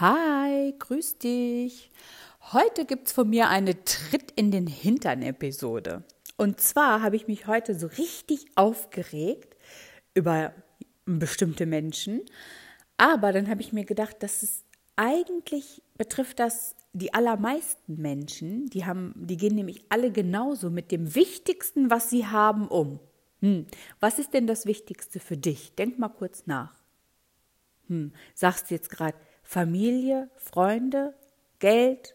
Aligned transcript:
Hi, 0.00 0.76
grüß 0.78 1.18
dich. 1.18 1.90
Heute 2.52 2.84
gibt's 2.84 3.10
von 3.10 3.28
mir 3.28 3.48
eine 3.48 3.82
Tritt 3.82 4.30
in 4.36 4.52
den 4.52 4.68
Hintern 4.68 5.22
Episode. 5.22 6.04
Und 6.36 6.60
zwar 6.60 7.02
habe 7.02 7.16
ich 7.16 7.26
mich 7.26 7.48
heute 7.48 7.76
so 7.76 7.88
richtig 7.88 8.46
aufgeregt 8.54 9.56
über 10.14 10.52
bestimmte 11.04 11.66
Menschen. 11.66 12.20
Aber 12.96 13.32
dann 13.32 13.48
habe 13.48 13.60
ich 13.60 13.72
mir 13.72 13.84
gedacht, 13.84 14.22
dass 14.22 14.44
es 14.44 14.64
eigentlich 14.94 15.82
betrifft 15.96 16.38
das 16.38 16.76
die 16.92 17.12
allermeisten 17.12 18.00
Menschen. 18.00 18.66
Die 18.66 18.86
haben, 18.86 19.14
die 19.16 19.36
gehen 19.36 19.56
nämlich 19.56 19.84
alle 19.88 20.12
genauso 20.12 20.70
mit 20.70 20.92
dem 20.92 21.16
Wichtigsten, 21.16 21.90
was 21.90 22.08
sie 22.08 22.24
haben, 22.24 22.68
um. 22.68 23.00
Hm. 23.40 23.66
Was 23.98 24.20
ist 24.20 24.32
denn 24.32 24.46
das 24.46 24.64
Wichtigste 24.64 25.18
für 25.18 25.36
dich? 25.36 25.74
Denk 25.74 25.98
mal 25.98 26.08
kurz 26.08 26.46
nach. 26.46 26.76
Hm. 27.88 28.12
Sagst 28.36 28.70
du 28.70 28.74
jetzt 28.76 28.90
gerade, 28.90 29.18
Familie, 29.50 30.28
Freunde, 30.36 31.14
Geld, 31.58 32.14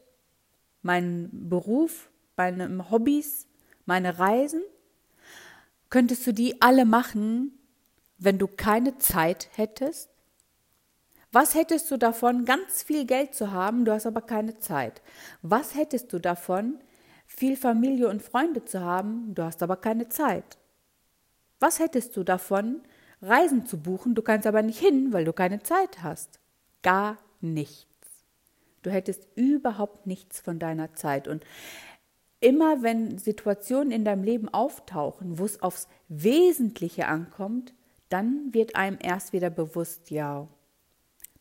mein 0.84 1.32
Beruf, 1.32 2.12
meine 2.38 2.92
Hobbys, 2.92 3.48
meine 3.88 4.20
Reisen? 4.20 4.62
Könntest 5.90 6.28
du 6.28 6.32
die 6.32 6.62
alle 6.62 6.86
machen, 6.86 7.58
wenn 8.20 8.38
du 8.38 8.46
keine 8.46 9.00
Zeit 9.00 9.50
hättest? 9.56 10.12
Was 11.32 11.56
hättest 11.56 11.90
du 11.90 11.98
davon, 11.98 12.46
ganz 12.46 12.84
viel 12.84 13.04
Geld 13.04 13.34
zu 13.34 13.52
haben, 13.52 13.84
du 13.84 13.94
hast 13.94 14.06
aber 14.06 14.22
keine 14.22 14.60
Zeit? 14.60 15.02
Was 15.42 15.74
hättest 15.74 16.14
du 16.14 16.20
davon, 16.20 16.78
viel 17.26 17.58
Familie 17.58 18.10
und 18.10 18.22
Freunde 18.22 18.64
zu 18.64 18.82
haben, 18.82 19.34
du 19.34 19.42
hast 19.42 19.64
aber 19.64 19.78
keine 19.78 20.08
Zeit? 20.08 20.60
Was 21.60 21.80
hättest 21.80 22.16
du 22.16 22.24
davon, 22.24 22.84
Reisen 23.24 23.66
zu 23.66 23.80
buchen, 23.80 24.14
du 24.14 24.22
kannst 24.22 24.46
aber 24.46 24.62
nicht 24.62 24.78
hin, 24.78 25.12
weil 25.14 25.26
du 25.26 25.34
keine 25.34 25.64
Zeit 25.64 26.04
hast? 26.04 26.40
gar 26.84 27.18
nichts. 27.44 27.86
Du 28.82 28.90
hättest 28.90 29.28
überhaupt 29.36 30.08
nichts 30.08 30.42
von 30.42 30.60
deiner 30.60 30.94
Zeit. 30.94 31.28
Und 31.28 31.44
immer 32.40 32.84
wenn 32.84 33.18
Situationen 33.18 33.92
in 33.92 34.04
deinem 34.04 34.24
Leben 34.24 34.50
auftauchen, 34.50 35.40
wo 35.40 35.46
es 35.46 35.62
aufs 35.62 35.88
Wesentliche 36.10 37.08
ankommt, 37.08 37.74
dann 38.10 38.54
wird 38.54 38.76
einem 38.76 38.98
erst 39.02 39.34
wieder 39.34 39.50
bewusst, 39.50 40.12
ja, 40.12 40.48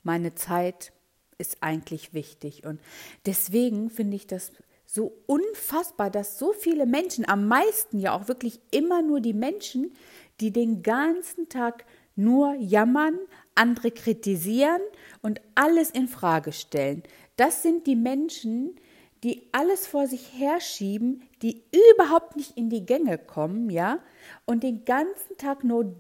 meine 0.03 0.35
Zeit 0.35 0.93
ist 1.39 1.59
eigentlich 1.61 2.15
wichtig. 2.15 2.65
Und 2.65 2.81
deswegen 3.27 3.91
finde 3.91 4.17
ich 4.17 4.27
das 4.27 4.53
so 4.87 5.13
unfassbar, 5.27 6.11
dass 6.11 6.39
so 6.39 6.53
viele 6.53 6.87
Menschen, 6.87 7.29
am 7.29 7.49
meisten 7.49 7.99
ja 7.99 8.15
auch 8.15 8.29
wirklich 8.29 8.61
immer 8.71 9.03
nur 9.03 9.21
die 9.21 9.33
Menschen, 9.33 9.93
die 10.41 10.53
den 10.53 10.83
ganzen 10.83 11.49
Tag 11.49 11.85
nur 12.15 12.55
jammern, 12.55 13.19
andere 13.55 13.91
kritisieren 13.91 14.81
und 15.21 15.41
alles 15.55 15.91
in 15.91 16.09
Frage 16.09 16.53
stellen. 16.53 17.03
Das 17.37 17.63
sind 17.63 17.87
die 17.87 17.97
Menschen, 17.97 18.77
die 19.25 19.49
alles 19.53 19.87
vor 19.87 20.07
sich 20.07 20.33
herschieben, 20.39 21.23
die 21.43 21.63
überhaupt 21.95 22.37
nicht 22.37 22.57
in 22.57 22.71
die 22.71 22.85
Gänge 22.85 23.19
kommen, 23.19 23.71
ja, 23.71 24.01
und 24.47 24.63
den 24.63 24.85
ganzen 24.85 25.37
Tag 25.39 25.65
nur 25.65 25.95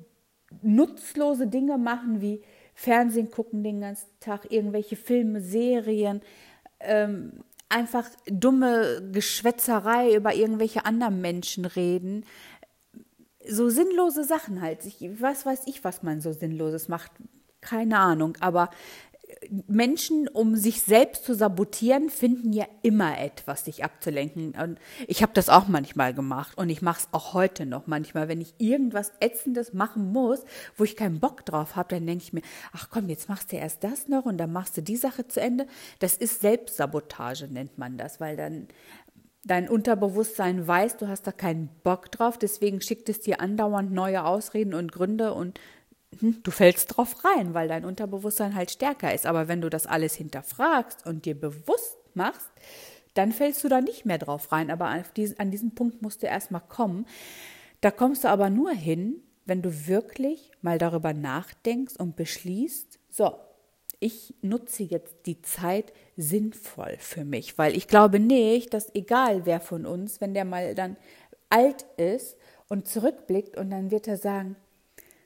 nutzlose 0.62 1.46
Dinge 1.46 1.78
machen 1.78 2.20
wie 2.20 2.42
Fernsehen 2.74 3.30
gucken 3.30 3.62
den 3.62 3.80
ganzen 3.80 4.08
Tag, 4.20 4.50
irgendwelche 4.50 4.96
Filme, 4.96 5.40
Serien, 5.40 6.20
ähm, 6.80 7.44
einfach 7.68 8.08
dumme 8.26 9.08
Geschwätzerei 9.12 10.14
über 10.14 10.34
irgendwelche 10.34 10.84
anderen 10.84 11.20
Menschen 11.20 11.64
reden, 11.64 12.24
so 13.48 13.68
sinnlose 13.68 14.24
Sachen 14.24 14.60
halt. 14.60 14.84
Ich, 14.84 14.98
was 15.20 15.46
weiß 15.46 15.62
ich, 15.66 15.82
was 15.84 16.02
man 16.02 16.20
so 16.20 16.32
Sinnloses 16.32 16.88
macht. 16.88 17.12
Keine 17.62 17.98
Ahnung. 17.98 18.36
Aber 18.40 18.68
äh, 19.40 19.48
Menschen, 19.68 20.28
um 20.28 20.56
sich 20.56 20.82
selbst 20.82 21.24
zu 21.24 21.34
sabotieren, 21.34 22.10
finden 22.10 22.52
ja 22.52 22.66
immer 22.82 23.18
etwas, 23.18 23.64
sich 23.64 23.84
abzulenken. 23.84 24.54
Und 24.60 24.78
ich 25.06 25.22
habe 25.22 25.32
das 25.32 25.48
auch 25.48 25.68
manchmal 25.68 26.12
gemacht 26.12 26.58
und 26.58 26.68
ich 26.68 26.82
mache 26.82 27.00
es 27.00 27.08
auch 27.12 27.32
heute 27.32 27.64
noch 27.64 27.86
manchmal. 27.86 28.28
Wenn 28.28 28.40
ich 28.40 28.54
irgendwas 28.58 29.12
Ätzendes 29.20 29.72
machen 29.72 30.12
muss, 30.12 30.44
wo 30.76 30.84
ich 30.84 30.96
keinen 30.96 31.20
Bock 31.20 31.46
drauf 31.46 31.76
habe, 31.76 31.94
dann 31.94 32.06
denke 32.06 32.24
ich 32.24 32.32
mir, 32.32 32.42
ach 32.72 32.88
komm, 32.90 33.08
jetzt 33.08 33.28
machst 33.28 33.52
du 33.52 33.56
erst 33.56 33.84
das 33.84 34.08
noch 34.08 34.26
und 34.26 34.36
dann 34.38 34.52
machst 34.52 34.76
du 34.76 34.82
die 34.82 34.96
Sache 34.96 35.26
zu 35.28 35.40
Ende. 35.40 35.66
Das 36.00 36.16
ist 36.16 36.40
Selbstsabotage, 36.40 37.46
nennt 37.48 37.78
man 37.78 37.96
das, 37.96 38.20
weil 38.20 38.36
dann 38.36 38.66
dein 39.44 39.68
Unterbewusstsein 39.68 40.66
weiß, 40.66 40.96
du 40.96 41.08
hast 41.08 41.26
da 41.26 41.32
keinen 41.32 41.68
Bock 41.82 42.10
drauf, 42.10 42.38
deswegen 42.38 42.80
schickt 42.80 43.08
es 43.08 43.20
dir 43.20 43.40
andauernd 43.40 43.92
neue 43.92 44.24
Ausreden 44.24 44.74
und 44.74 44.92
Gründe 44.92 45.32
und 45.34 45.58
du 46.20 46.50
fällst 46.50 46.96
drauf 46.96 47.24
rein, 47.24 47.54
weil 47.54 47.68
dein 47.68 47.84
Unterbewusstsein 47.84 48.54
halt 48.54 48.70
stärker 48.70 49.14
ist. 49.14 49.26
Aber 49.26 49.48
wenn 49.48 49.60
du 49.60 49.70
das 49.70 49.86
alles 49.86 50.14
hinterfragst 50.14 51.06
und 51.06 51.24
dir 51.24 51.38
bewusst 51.38 51.96
machst, 52.14 52.50
dann 53.14 53.32
fällst 53.32 53.62
du 53.64 53.68
da 53.68 53.80
nicht 53.80 54.04
mehr 54.04 54.18
drauf 54.18 54.52
rein. 54.52 54.70
Aber 54.70 55.02
diesen, 55.16 55.38
an 55.38 55.50
diesem 55.50 55.74
Punkt 55.74 56.02
musst 56.02 56.22
du 56.22 56.26
erstmal 56.26 56.62
kommen. 56.68 57.06
Da 57.80 57.90
kommst 57.90 58.24
du 58.24 58.28
aber 58.28 58.50
nur 58.50 58.70
hin, 58.70 59.22
wenn 59.44 59.62
du 59.62 59.86
wirklich 59.86 60.52
mal 60.60 60.78
darüber 60.78 61.12
nachdenkst 61.12 61.96
und 61.96 62.16
beschließt, 62.16 62.98
so, 63.10 63.34
ich 63.98 64.34
nutze 64.42 64.82
jetzt 64.82 65.14
die 65.26 65.42
Zeit 65.42 65.92
sinnvoll 66.16 66.96
für 66.98 67.24
mich, 67.24 67.56
weil 67.58 67.76
ich 67.76 67.86
glaube 67.86 68.18
nicht, 68.18 68.74
dass 68.74 68.94
egal 68.94 69.46
wer 69.46 69.60
von 69.60 69.86
uns, 69.86 70.20
wenn 70.20 70.34
der 70.34 70.44
mal 70.44 70.74
dann 70.74 70.96
alt 71.50 71.84
ist 71.96 72.36
und 72.68 72.88
zurückblickt 72.88 73.56
und 73.56 73.70
dann 73.70 73.90
wird 73.90 74.08
er 74.08 74.16
sagen, 74.16 74.56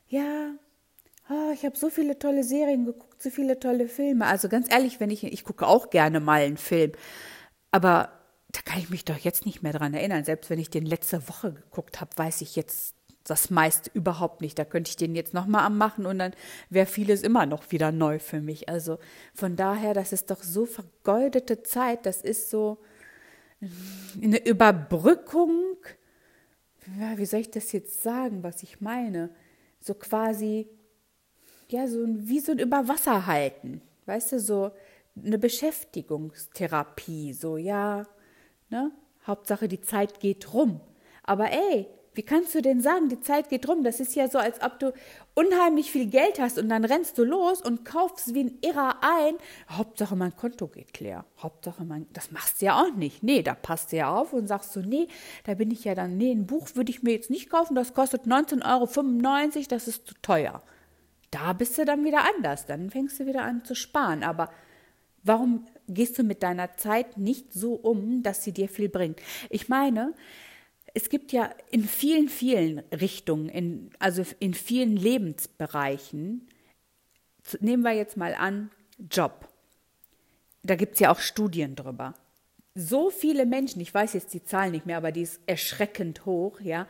ja, 0.08 0.54
oh, 1.30 1.50
ich 1.52 1.64
habe 1.64 1.76
so 1.76 1.90
viele 1.90 2.18
tolle 2.18 2.44
Serien 2.44 2.84
geguckt, 2.84 3.22
so 3.22 3.30
viele 3.30 3.58
tolle 3.58 3.88
Filme. 3.88 4.26
Also 4.26 4.48
ganz 4.48 4.70
ehrlich, 4.72 5.00
wenn 5.00 5.10
ich, 5.10 5.24
ich 5.24 5.44
gucke 5.44 5.66
auch 5.66 5.90
gerne 5.90 6.20
mal 6.20 6.42
einen 6.42 6.56
Film, 6.56 6.92
aber 7.70 8.10
da 8.52 8.60
kann 8.64 8.78
ich 8.78 8.90
mich 8.90 9.04
doch 9.04 9.18
jetzt 9.18 9.44
nicht 9.44 9.62
mehr 9.62 9.72
dran 9.72 9.94
erinnern. 9.94 10.24
Selbst 10.24 10.50
wenn 10.50 10.58
ich 10.58 10.70
den 10.70 10.86
letzte 10.86 11.28
Woche 11.28 11.52
geguckt 11.52 12.00
habe, 12.00 12.10
weiß 12.16 12.40
ich 12.40 12.56
jetzt 12.56 12.94
das 13.24 13.50
meiste 13.50 13.90
überhaupt 13.92 14.40
nicht. 14.40 14.58
Da 14.58 14.64
könnte 14.64 14.88
ich 14.88 14.96
den 14.96 15.14
jetzt 15.14 15.34
nochmal 15.34 15.64
anmachen 15.64 16.06
und 16.06 16.18
dann 16.18 16.32
wäre 16.70 16.86
vieles 16.86 17.22
immer 17.22 17.44
noch 17.44 17.70
wieder 17.72 17.92
neu 17.92 18.18
für 18.18 18.40
mich. 18.40 18.68
Also 18.68 18.98
von 19.34 19.56
daher, 19.56 19.94
das 19.94 20.12
ist 20.12 20.30
doch 20.30 20.42
so 20.42 20.64
vergeudete 20.64 21.62
Zeit. 21.62 22.06
Das 22.06 22.22
ist 22.22 22.50
so 22.50 22.78
eine 24.22 24.44
Überbrückung. 24.46 25.76
Ja, 27.00 27.18
wie 27.18 27.26
soll 27.26 27.40
ich 27.40 27.50
das 27.50 27.72
jetzt 27.72 28.02
sagen, 28.02 28.42
was 28.42 28.62
ich 28.62 28.80
meine? 28.80 29.30
So 29.80 29.94
quasi, 29.94 30.68
ja, 31.68 31.86
so 31.86 32.04
wie 32.06 32.40
so 32.40 32.52
ein 32.52 32.58
Überwasser 32.58 33.26
halten. 33.26 33.80
Weißt 34.06 34.32
du, 34.32 34.40
so 34.40 34.70
eine 35.24 35.38
Beschäftigungstherapie. 35.38 37.32
So, 37.32 37.56
ja, 37.56 38.06
ne? 38.70 38.92
Hauptsache 39.26 39.68
die 39.68 39.80
Zeit 39.80 40.20
geht 40.20 40.52
rum. 40.54 40.80
Aber 41.24 41.50
ey, 41.50 41.88
wie 42.16 42.22
kannst 42.22 42.54
du 42.54 42.62
denn 42.62 42.80
sagen, 42.80 43.10
die 43.10 43.20
Zeit 43.20 43.50
geht 43.50 43.68
rum? 43.68 43.84
Das 43.84 44.00
ist 44.00 44.14
ja 44.14 44.26
so, 44.28 44.38
als 44.38 44.62
ob 44.62 44.78
du 44.78 44.94
unheimlich 45.34 45.92
viel 45.92 46.06
Geld 46.06 46.40
hast 46.40 46.58
und 46.58 46.70
dann 46.70 46.84
rennst 46.86 47.18
du 47.18 47.24
los 47.24 47.60
und 47.60 47.84
kaufst 47.84 48.32
wie 48.32 48.44
ein 48.44 48.58
Irrer 48.62 48.96
ein. 49.02 49.34
Hauptsache 49.68 50.16
mein 50.16 50.34
Konto 50.34 50.66
geht 50.68 50.98
leer. 50.98 51.26
Hauptsache 51.38 51.84
mein, 51.84 52.06
das 52.14 52.30
machst 52.30 52.62
du 52.62 52.66
ja 52.66 52.80
auch 52.80 52.94
nicht. 52.94 53.22
Nee, 53.22 53.42
da 53.42 53.54
passt 53.54 53.92
du 53.92 53.96
ja 53.96 54.14
auf 54.14 54.32
und 54.32 54.46
sagst 54.46 54.72
so, 54.72 54.80
nee, 54.80 55.08
da 55.44 55.54
bin 55.54 55.70
ich 55.70 55.84
ja 55.84 55.94
dann, 55.94 56.16
nee, 56.16 56.32
ein 56.32 56.46
Buch 56.46 56.68
würde 56.74 56.90
ich 56.90 57.02
mir 57.02 57.12
jetzt 57.12 57.28
nicht 57.28 57.50
kaufen, 57.50 57.74
das 57.74 57.92
kostet 57.92 58.22
19,95 58.22 58.64
Euro, 58.64 59.64
das 59.68 59.86
ist 59.86 60.06
zu 60.06 60.14
teuer. 60.22 60.62
Da 61.36 61.52
bist 61.52 61.76
du 61.76 61.84
dann 61.84 62.02
wieder 62.06 62.24
anders, 62.24 62.64
dann 62.64 62.88
fängst 62.88 63.20
du 63.20 63.26
wieder 63.26 63.42
an 63.42 63.62
zu 63.62 63.74
sparen. 63.74 64.24
Aber 64.24 64.50
warum 65.22 65.66
gehst 65.86 66.18
du 66.18 66.22
mit 66.22 66.42
deiner 66.42 66.78
Zeit 66.78 67.18
nicht 67.18 67.52
so 67.52 67.74
um, 67.74 68.22
dass 68.22 68.42
sie 68.42 68.52
dir 68.52 68.70
viel 68.70 68.88
bringt? 68.88 69.20
Ich 69.50 69.68
meine, 69.68 70.14
es 70.94 71.10
gibt 71.10 71.32
ja 71.32 71.50
in 71.70 71.84
vielen, 71.84 72.30
vielen 72.30 72.78
Richtungen, 72.90 73.50
in, 73.50 73.90
also 73.98 74.24
in 74.38 74.54
vielen 74.54 74.96
Lebensbereichen, 74.96 76.48
nehmen 77.60 77.82
wir 77.82 77.92
jetzt 77.92 78.16
mal 78.16 78.34
an, 78.34 78.70
Job. 78.98 79.46
Da 80.62 80.74
gibt 80.74 80.94
es 80.94 81.00
ja 81.00 81.12
auch 81.12 81.20
Studien 81.20 81.74
drüber. 81.76 82.14
So 82.74 83.10
viele 83.10 83.44
Menschen, 83.44 83.82
ich 83.82 83.92
weiß 83.92 84.14
jetzt 84.14 84.32
die 84.32 84.42
Zahl 84.42 84.70
nicht 84.70 84.86
mehr, 84.86 84.96
aber 84.96 85.12
die 85.12 85.22
ist 85.22 85.42
erschreckend 85.44 86.24
hoch, 86.24 86.62
ja. 86.62 86.86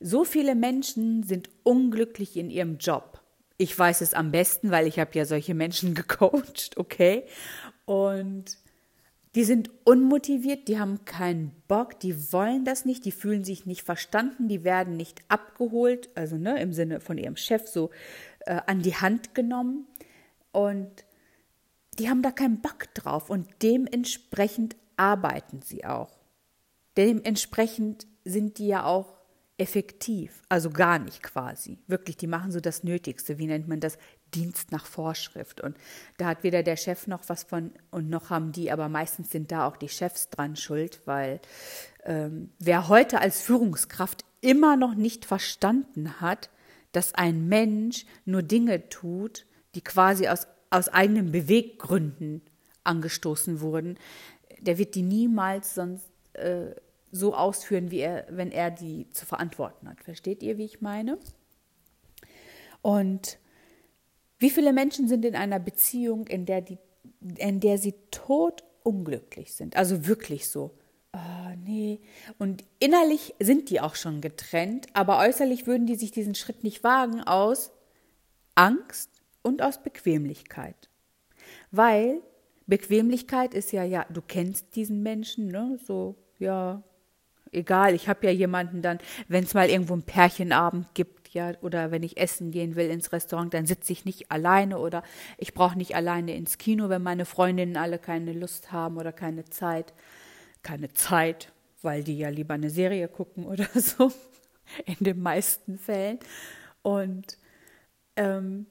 So 0.00 0.24
viele 0.24 0.54
Menschen 0.54 1.22
sind 1.22 1.48
unglücklich 1.62 2.36
in 2.36 2.50
ihrem 2.50 2.76
Job. 2.76 3.22
Ich 3.58 3.78
weiß 3.78 4.00
es 4.02 4.14
am 4.14 4.30
besten, 4.30 4.70
weil 4.70 4.86
ich 4.86 4.98
habe 4.98 5.10
ja 5.14 5.24
solche 5.24 5.54
Menschen 5.54 5.94
gecoacht, 5.96 6.76
okay? 6.76 7.24
Und 7.84 8.58
die 9.36 9.44
sind 9.44 9.70
unmotiviert, 9.84 10.66
die 10.66 10.78
haben 10.78 11.04
keinen 11.04 11.52
Bock, 11.68 12.00
die 12.00 12.32
wollen 12.32 12.64
das 12.64 12.86
nicht, 12.86 13.04
die 13.04 13.12
fühlen 13.12 13.44
sich 13.44 13.66
nicht 13.66 13.82
verstanden, 13.82 14.48
die 14.48 14.64
werden 14.64 14.96
nicht 14.96 15.20
abgeholt, 15.28 16.08
also 16.14 16.38
ne, 16.38 16.58
im 16.60 16.72
Sinne 16.72 17.00
von 17.00 17.18
ihrem 17.18 17.36
Chef 17.36 17.68
so 17.68 17.90
äh, 18.46 18.62
an 18.66 18.80
die 18.80 18.94
Hand 18.94 19.34
genommen 19.34 19.86
und 20.52 21.04
die 21.98 22.08
haben 22.08 22.22
da 22.22 22.30
keinen 22.30 22.62
Bock 22.62 22.94
drauf 22.94 23.28
und 23.28 23.46
dementsprechend 23.62 24.74
arbeiten 24.96 25.60
sie 25.60 25.84
auch. 25.84 26.18
Dementsprechend 26.96 28.06
sind 28.24 28.56
die 28.56 28.68
ja 28.68 28.84
auch 28.84 29.15
effektiv, 29.58 30.42
also 30.48 30.70
gar 30.70 30.98
nicht 30.98 31.22
quasi. 31.22 31.78
Wirklich, 31.86 32.16
die 32.16 32.26
machen 32.26 32.52
so 32.52 32.60
das 32.60 32.84
Nötigste, 32.84 33.38
wie 33.38 33.46
nennt 33.46 33.68
man 33.68 33.80
das? 33.80 33.98
Dienst 34.34 34.70
nach 34.70 34.84
Vorschrift. 34.84 35.60
Und 35.60 35.76
da 36.18 36.26
hat 36.26 36.42
weder 36.42 36.62
der 36.62 36.76
Chef 36.76 37.06
noch 37.06 37.22
was 37.28 37.44
von 37.44 37.72
und 37.90 38.10
noch 38.10 38.28
haben 38.28 38.52
die, 38.52 38.70
aber 38.70 38.88
meistens 38.88 39.30
sind 39.30 39.50
da 39.52 39.66
auch 39.66 39.76
die 39.76 39.88
Chefs 39.88 40.28
dran 40.28 40.56
schuld, 40.56 41.00
weil 41.06 41.40
ähm, 42.04 42.50
wer 42.58 42.88
heute 42.88 43.20
als 43.20 43.40
Führungskraft 43.40 44.24
immer 44.42 44.76
noch 44.76 44.94
nicht 44.94 45.24
verstanden 45.24 46.20
hat, 46.20 46.50
dass 46.92 47.14
ein 47.14 47.48
Mensch 47.48 48.04
nur 48.24 48.42
Dinge 48.42 48.88
tut, 48.88 49.46
die 49.74 49.82
quasi 49.82 50.28
aus, 50.28 50.46
aus 50.70 50.88
eigenen 50.88 51.32
Beweggründen 51.32 52.42
angestoßen 52.84 53.60
wurden, 53.60 53.98
der 54.60 54.78
wird 54.78 54.94
die 54.94 55.02
niemals 55.02 55.74
sonst 55.74 56.08
äh, 56.34 56.74
so 57.16 57.34
ausführen, 57.34 57.90
wie 57.90 57.98
er, 57.98 58.26
wenn 58.30 58.52
er 58.52 58.70
die 58.70 59.10
zu 59.10 59.26
verantworten 59.26 59.88
hat. 59.88 60.02
Versteht 60.04 60.42
ihr, 60.42 60.58
wie 60.58 60.64
ich 60.64 60.80
meine? 60.80 61.18
Und 62.82 63.38
wie 64.38 64.50
viele 64.50 64.72
Menschen 64.72 65.08
sind 65.08 65.24
in 65.24 65.34
einer 65.34 65.58
Beziehung, 65.58 66.26
in 66.26 66.46
der, 66.46 66.60
die, 66.60 66.78
in 67.38 67.60
der 67.60 67.78
sie 67.78 67.94
tot 68.10 68.62
unglücklich 68.82 69.54
sind? 69.54 69.76
Also 69.76 70.06
wirklich 70.06 70.48
so. 70.48 70.78
Oh, 71.12 71.54
nee. 71.64 72.00
Und 72.38 72.62
innerlich 72.78 73.34
sind 73.40 73.70
die 73.70 73.80
auch 73.80 73.94
schon 73.94 74.20
getrennt, 74.20 74.86
aber 74.92 75.18
äußerlich 75.18 75.66
würden 75.66 75.86
die 75.86 75.96
sich 75.96 76.10
diesen 76.10 76.34
Schritt 76.34 76.62
nicht 76.62 76.84
wagen 76.84 77.22
aus 77.22 77.72
Angst 78.54 79.10
und 79.42 79.62
aus 79.62 79.82
Bequemlichkeit. 79.82 80.90
Weil 81.70 82.20
Bequemlichkeit 82.66 83.54
ist 83.54 83.72
ja, 83.72 83.84
ja, 83.84 84.04
du 84.10 84.20
kennst 84.20 84.76
diesen 84.76 85.02
Menschen, 85.02 85.48
ne? 85.48 85.78
So, 85.86 86.16
ja, 86.38 86.82
egal, 87.56 87.94
ich 87.94 88.08
habe 88.08 88.26
ja 88.26 88.32
jemanden 88.32 88.82
dann, 88.82 88.98
wenn 89.28 89.44
es 89.44 89.54
mal 89.54 89.68
irgendwo 89.68 89.94
einen 89.94 90.02
Pärchenabend 90.02 90.94
gibt, 90.94 91.32
ja, 91.34 91.52
oder 91.60 91.90
wenn 91.90 92.02
ich 92.02 92.16
essen 92.16 92.50
gehen 92.50 92.76
will 92.76 92.88
ins 92.88 93.12
Restaurant, 93.12 93.52
dann 93.52 93.66
sitze 93.66 93.92
ich 93.92 94.04
nicht 94.04 94.30
alleine 94.30 94.78
oder 94.78 95.02
ich 95.38 95.54
brauche 95.54 95.76
nicht 95.76 95.94
alleine 95.94 96.34
ins 96.34 96.58
Kino, 96.58 96.88
wenn 96.88 97.02
meine 97.02 97.24
Freundinnen 97.24 97.76
alle 97.76 97.98
keine 97.98 98.32
Lust 98.32 98.72
haben 98.72 98.96
oder 98.96 99.12
keine 99.12 99.44
Zeit. 99.44 99.92
Keine 100.62 100.92
Zeit, 100.92 101.52
weil 101.82 102.02
die 102.02 102.18
ja 102.18 102.28
lieber 102.28 102.54
eine 102.54 102.70
Serie 102.70 103.08
gucken 103.08 103.44
oder 103.46 103.68
so, 103.74 104.12
in 104.84 104.96
den 105.00 105.20
meisten 105.20 105.78
Fällen. 105.78 106.18
Und 106.82 107.38
ähm, 108.16 108.66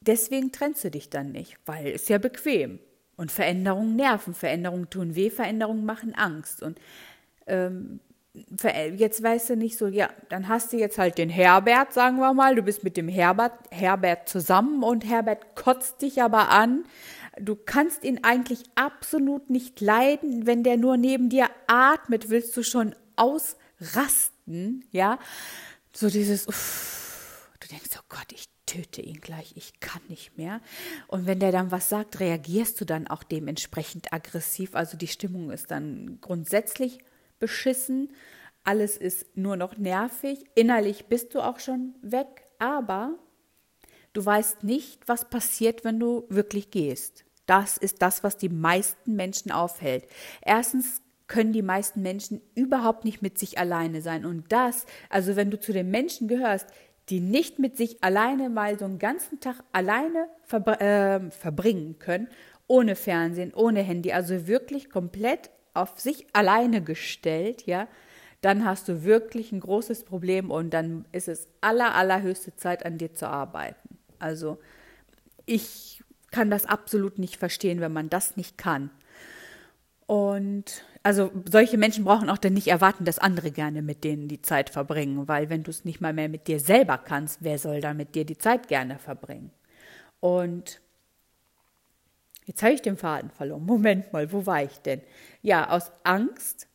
deswegen 0.00 0.52
trennst 0.52 0.84
du 0.84 0.90
dich 0.90 1.08
dann 1.10 1.32
nicht, 1.32 1.56
weil 1.66 1.86
es 1.88 2.08
ja 2.08 2.18
bequem. 2.18 2.80
Und 3.20 3.30
Veränderungen 3.30 3.96
nerven, 3.96 4.32
Veränderungen 4.32 4.88
tun 4.88 5.14
weh, 5.14 5.28
Veränderungen 5.28 5.84
machen 5.84 6.14
Angst. 6.14 6.62
Und 6.62 6.80
ähm, 7.46 8.00
jetzt 8.96 9.22
weißt 9.22 9.50
du 9.50 9.56
nicht 9.56 9.76
so, 9.76 9.88
ja, 9.88 10.08
dann 10.30 10.48
hast 10.48 10.72
du 10.72 10.78
jetzt 10.78 10.96
halt 10.96 11.18
den 11.18 11.28
Herbert, 11.28 11.92
sagen 11.92 12.16
wir 12.16 12.32
mal, 12.32 12.54
du 12.54 12.62
bist 12.62 12.82
mit 12.82 12.96
dem 12.96 13.08
Herbert, 13.08 13.52
Herbert 13.70 14.26
zusammen 14.26 14.82
und 14.82 15.04
Herbert 15.04 15.54
kotzt 15.54 16.00
dich 16.00 16.22
aber 16.22 16.48
an. 16.48 16.84
Du 17.38 17.56
kannst 17.56 18.04
ihn 18.04 18.20
eigentlich 18.22 18.62
absolut 18.74 19.50
nicht 19.50 19.82
leiden, 19.82 20.46
wenn 20.46 20.62
der 20.62 20.78
nur 20.78 20.96
neben 20.96 21.28
dir 21.28 21.50
atmet, 21.66 22.30
willst 22.30 22.56
du 22.56 22.62
schon 22.62 22.94
ausrasten, 23.16 24.86
ja? 24.92 25.18
So 25.92 26.08
dieses, 26.08 26.48
uff, 26.48 27.09
du 27.60 27.68
denkst, 27.68 27.90
oh 27.98 28.04
Gott, 28.08 28.32
ich 28.32 28.46
töte 28.66 29.02
ihn 29.02 29.20
gleich, 29.20 29.52
ich 29.56 29.80
kann 29.80 30.02
nicht 30.08 30.36
mehr. 30.36 30.60
Und 31.08 31.26
wenn 31.26 31.40
der 31.40 31.52
dann 31.52 31.70
was 31.70 31.88
sagt, 31.88 32.20
reagierst 32.20 32.80
du 32.80 32.84
dann 32.84 33.08
auch 33.08 33.22
dementsprechend 33.22 34.12
aggressiv. 34.12 34.74
Also 34.74 34.96
die 34.96 35.08
Stimmung 35.08 35.50
ist 35.50 35.70
dann 35.70 36.18
grundsätzlich 36.20 36.98
beschissen. 37.38 38.12
Alles 38.62 38.96
ist 38.96 39.36
nur 39.36 39.56
noch 39.56 39.76
nervig. 39.76 40.44
Innerlich 40.54 41.06
bist 41.06 41.34
du 41.34 41.40
auch 41.40 41.58
schon 41.58 41.94
weg, 42.02 42.44
aber 42.58 43.18
du 44.12 44.24
weißt 44.24 44.62
nicht, 44.64 45.08
was 45.08 45.28
passiert, 45.28 45.84
wenn 45.84 45.98
du 45.98 46.26
wirklich 46.28 46.70
gehst. 46.70 47.24
Das 47.46 47.76
ist 47.76 48.02
das, 48.02 48.22
was 48.22 48.36
die 48.36 48.48
meisten 48.48 49.16
Menschen 49.16 49.50
aufhält. 49.50 50.06
Erstens 50.42 51.02
können 51.26 51.52
die 51.52 51.62
meisten 51.62 52.02
Menschen 52.02 52.40
überhaupt 52.54 53.04
nicht 53.04 53.22
mit 53.22 53.38
sich 53.38 53.58
alleine 53.58 54.02
sein. 54.02 54.24
Und 54.26 54.52
das, 54.52 54.84
also 55.08 55.36
wenn 55.36 55.50
du 55.50 55.58
zu 55.58 55.72
den 55.72 55.90
Menschen 55.90 56.28
gehörst, 56.28 56.66
die 57.10 57.20
nicht 57.20 57.58
mit 57.58 57.76
sich 57.76 58.02
alleine 58.02 58.48
mal 58.48 58.78
so 58.78 58.84
einen 58.84 58.98
ganzen 58.98 59.40
Tag 59.40 59.56
alleine 59.72 60.28
verbr 60.44 60.80
äh, 60.80 61.30
verbringen 61.30 61.98
können, 61.98 62.28
ohne 62.66 62.94
Fernsehen, 62.94 63.52
ohne 63.52 63.82
Handy, 63.82 64.12
also 64.12 64.46
wirklich 64.46 64.90
komplett 64.90 65.50
auf 65.74 65.98
sich 65.98 66.26
alleine 66.32 66.82
gestellt, 66.82 67.66
ja, 67.66 67.88
dann 68.40 68.64
hast 68.64 68.88
du 68.88 69.04
wirklich 69.04 69.52
ein 69.52 69.60
großes 69.60 70.04
Problem 70.04 70.50
und 70.50 70.70
dann 70.70 71.04
ist 71.12 71.28
es 71.28 71.48
aller, 71.60 71.94
allerhöchste 71.94 72.56
Zeit, 72.56 72.86
an 72.86 72.96
dir 72.96 73.12
zu 73.12 73.28
arbeiten. 73.28 73.98
Also 74.18 74.58
ich 75.46 76.02
kann 76.30 76.50
das 76.50 76.64
absolut 76.64 77.18
nicht 77.18 77.36
verstehen, 77.36 77.80
wenn 77.80 77.92
man 77.92 78.08
das 78.08 78.36
nicht 78.36 78.56
kann. 78.56 78.90
Und 80.06 80.84
also 81.02 81.30
solche 81.50 81.78
Menschen 81.78 82.04
brauchen 82.04 82.28
auch 82.28 82.38
dann 82.38 82.52
nicht 82.52 82.68
erwarten, 82.68 83.04
dass 83.04 83.18
andere 83.18 83.50
gerne 83.50 83.82
mit 83.82 84.04
denen 84.04 84.28
die 84.28 84.42
Zeit 84.42 84.70
verbringen, 84.70 85.28
weil 85.28 85.48
wenn 85.48 85.62
du 85.62 85.70
es 85.70 85.84
nicht 85.84 86.00
mal 86.00 86.12
mehr 86.12 86.28
mit 86.28 86.46
dir 86.46 86.60
selber 86.60 86.98
kannst, 86.98 87.38
wer 87.42 87.58
soll 87.58 87.80
da 87.80 87.94
mit 87.94 88.14
dir 88.14 88.24
die 88.24 88.36
Zeit 88.36 88.68
gerne 88.68 88.98
verbringen? 88.98 89.50
Und 90.20 90.80
jetzt 92.44 92.62
habe 92.62 92.74
ich 92.74 92.82
den 92.82 92.98
Faden 92.98 93.30
verloren. 93.30 93.64
Moment 93.64 94.12
mal, 94.12 94.30
wo 94.32 94.44
war 94.44 94.62
ich 94.62 94.78
denn? 94.80 95.00
Ja, 95.40 95.70
aus 95.70 95.90
Angst 96.04 96.68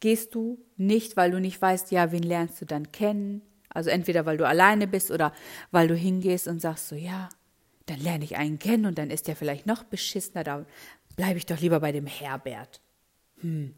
gehst 0.00 0.34
du 0.34 0.58
nicht, 0.76 1.16
weil 1.16 1.30
du 1.30 1.40
nicht 1.40 1.60
weißt, 1.60 1.92
ja, 1.92 2.10
wen 2.10 2.22
lernst 2.22 2.60
du 2.60 2.64
dann 2.64 2.90
kennen? 2.90 3.42
Also 3.68 3.90
entweder 3.90 4.26
weil 4.26 4.38
du 4.38 4.46
alleine 4.46 4.88
bist 4.88 5.10
oder 5.10 5.32
weil 5.70 5.86
du 5.86 5.94
hingehst 5.94 6.48
und 6.48 6.60
sagst 6.60 6.88
so, 6.88 6.96
ja, 6.96 7.28
dann 7.86 8.00
lerne 8.00 8.24
ich 8.24 8.36
einen 8.36 8.58
kennen 8.58 8.86
und 8.86 8.98
dann 8.98 9.10
ist 9.10 9.28
der 9.28 9.36
vielleicht 9.36 9.66
noch 9.66 9.84
beschissener, 9.84 10.44
da 10.44 10.66
bleibe 11.16 11.38
ich 11.38 11.46
doch 11.46 11.60
lieber 11.60 11.80
bei 11.80 11.92
dem 11.92 12.06
Herbert. 12.06 12.80
Hm. 13.40 13.74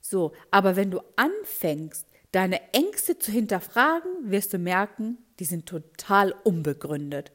So, 0.00 0.32
aber 0.50 0.76
wenn 0.76 0.90
du 0.90 1.00
anfängst, 1.16 2.06
deine 2.32 2.60
Ängste 2.72 3.18
zu 3.18 3.32
hinterfragen, 3.32 4.30
wirst 4.30 4.52
du 4.52 4.58
merken, 4.58 5.18
die 5.38 5.44
sind 5.44 5.66
total 5.66 6.34
unbegründet. 6.44 7.32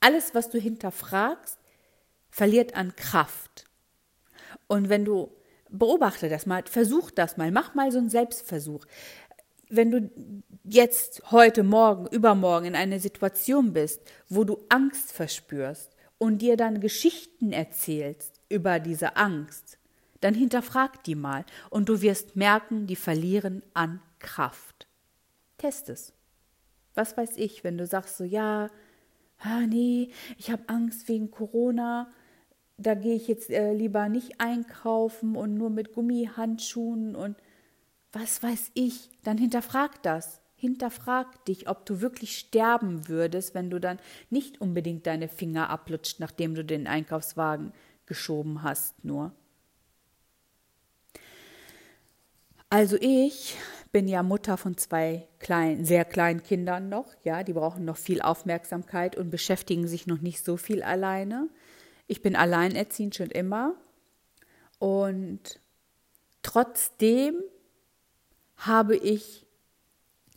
Alles, 0.00 0.34
was 0.34 0.50
du 0.50 0.58
hinterfragst, 0.58 1.58
verliert 2.30 2.74
an 2.74 2.94
Kraft. 2.96 3.64
Und 4.66 4.88
wenn 4.88 5.04
du 5.04 5.30
beobachte 5.70 6.28
das 6.28 6.46
mal, 6.46 6.62
versuch 6.66 7.10
das 7.10 7.36
mal, 7.36 7.50
mach 7.50 7.74
mal 7.74 7.92
so 7.92 7.98
einen 7.98 8.10
Selbstversuch. 8.10 8.84
Wenn 9.68 9.90
du 9.90 10.10
jetzt, 10.64 11.30
heute, 11.30 11.62
morgen, 11.62 12.06
übermorgen 12.08 12.66
in 12.66 12.74
einer 12.74 12.98
Situation 12.98 13.72
bist, 13.72 14.00
wo 14.28 14.44
du 14.44 14.58
Angst 14.68 15.12
verspürst 15.12 15.96
und 16.18 16.42
dir 16.42 16.56
dann 16.56 16.80
Geschichten 16.80 17.52
erzählst 17.52 18.40
über 18.48 18.80
diese 18.80 19.16
Angst, 19.16 19.78
dann 20.20 20.34
hinterfrag 20.34 21.02
die 21.04 21.14
mal 21.14 21.44
und 21.70 21.88
du 21.88 22.02
wirst 22.02 22.36
merken, 22.36 22.86
die 22.86 22.96
verlieren 22.96 23.62
an 23.74 24.00
Kraft. 24.18 24.86
Test 25.58 25.88
es. 25.88 26.12
Was 26.94 27.16
weiß 27.16 27.36
ich, 27.36 27.64
wenn 27.64 27.78
du 27.78 27.86
sagst 27.86 28.16
so, 28.16 28.24
ja, 28.24 28.68
ah, 29.38 29.60
nee, 29.66 30.10
ich 30.36 30.50
habe 30.50 30.62
Angst 30.68 31.08
wegen 31.08 31.30
Corona, 31.30 32.10
da 32.76 32.94
gehe 32.94 33.14
ich 33.14 33.28
jetzt 33.28 33.50
äh, 33.50 33.72
lieber 33.72 34.08
nicht 34.08 34.40
einkaufen 34.40 35.36
und 35.36 35.54
nur 35.54 35.70
mit 35.70 35.92
Gummihandschuhen 35.92 37.14
und 37.14 37.36
was 38.12 38.42
weiß 38.42 38.72
ich, 38.74 39.10
dann 39.22 39.38
hinterfrag 39.38 40.02
das. 40.02 40.40
Hinterfrag 40.56 41.44
dich, 41.46 41.68
ob 41.68 41.86
du 41.86 42.00
wirklich 42.00 42.36
sterben 42.36 43.08
würdest, 43.08 43.54
wenn 43.54 43.70
du 43.70 43.78
dann 43.78 43.98
nicht 44.28 44.60
unbedingt 44.60 45.06
deine 45.06 45.28
Finger 45.28 45.70
ablutscht, 45.70 46.20
nachdem 46.20 46.54
du 46.54 46.64
den 46.64 46.86
Einkaufswagen 46.86 47.72
geschoben 48.04 48.62
hast, 48.62 49.04
nur. 49.04 49.32
Also 52.70 52.96
ich 53.00 53.56
bin 53.90 54.06
ja 54.06 54.22
Mutter 54.22 54.56
von 54.56 54.76
zwei 54.76 55.26
kleinen, 55.40 55.84
sehr 55.84 56.04
kleinen 56.04 56.44
Kindern 56.44 56.88
noch, 56.88 57.08
ja, 57.24 57.42
die 57.42 57.52
brauchen 57.52 57.84
noch 57.84 57.96
viel 57.96 58.22
Aufmerksamkeit 58.22 59.16
und 59.16 59.30
beschäftigen 59.30 59.88
sich 59.88 60.06
noch 60.06 60.20
nicht 60.20 60.44
so 60.44 60.56
viel 60.56 60.84
alleine. 60.84 61.48
Ich 62.06 62.22
bin 62.22 62.36
alleinerziehend 62.36 63.16
schon 63.16 63.30
immer 63.30 63.74
und 64.78 65.58
trotzdem 66.42 67.34
habe 68.54 68.96
ich 68.96 69.46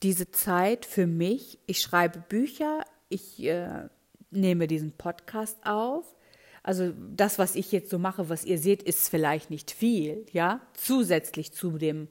diese 0.01 0.31
Zeit 0.31 0.87
für 0.87 1.05
mich. 1.05 1.59
Ich 1.67 1.81
schreibe 1.81 2.19
Bücher, 2.19 2.83
ich 3.09 3.43
äh, 3.43 3.89
nehme 4.31 4.65
diesen 4.65 4.91
Podcast 4.93 5.59
auf. 5.65 6.15
Also 6.63 6.93
das, 7.15 7.37
was 7.37 7.53
ich 7.55 7.71
jetzt 7.71 7.91
so 7.91 7.99
mache, 7.99 8.29
was 8.29 8.43
ihr 8.43 8.57
seht, 8.57 8.81
ist 8.81 9.09
vielleicht 9.09 9.51
nicht 9.51 9.69
viel, 9.69 10.25
ja, 10.31 10.61
zusätzlich 10.73 11.51
zu 11.51 11.77
dem 11.77 12.07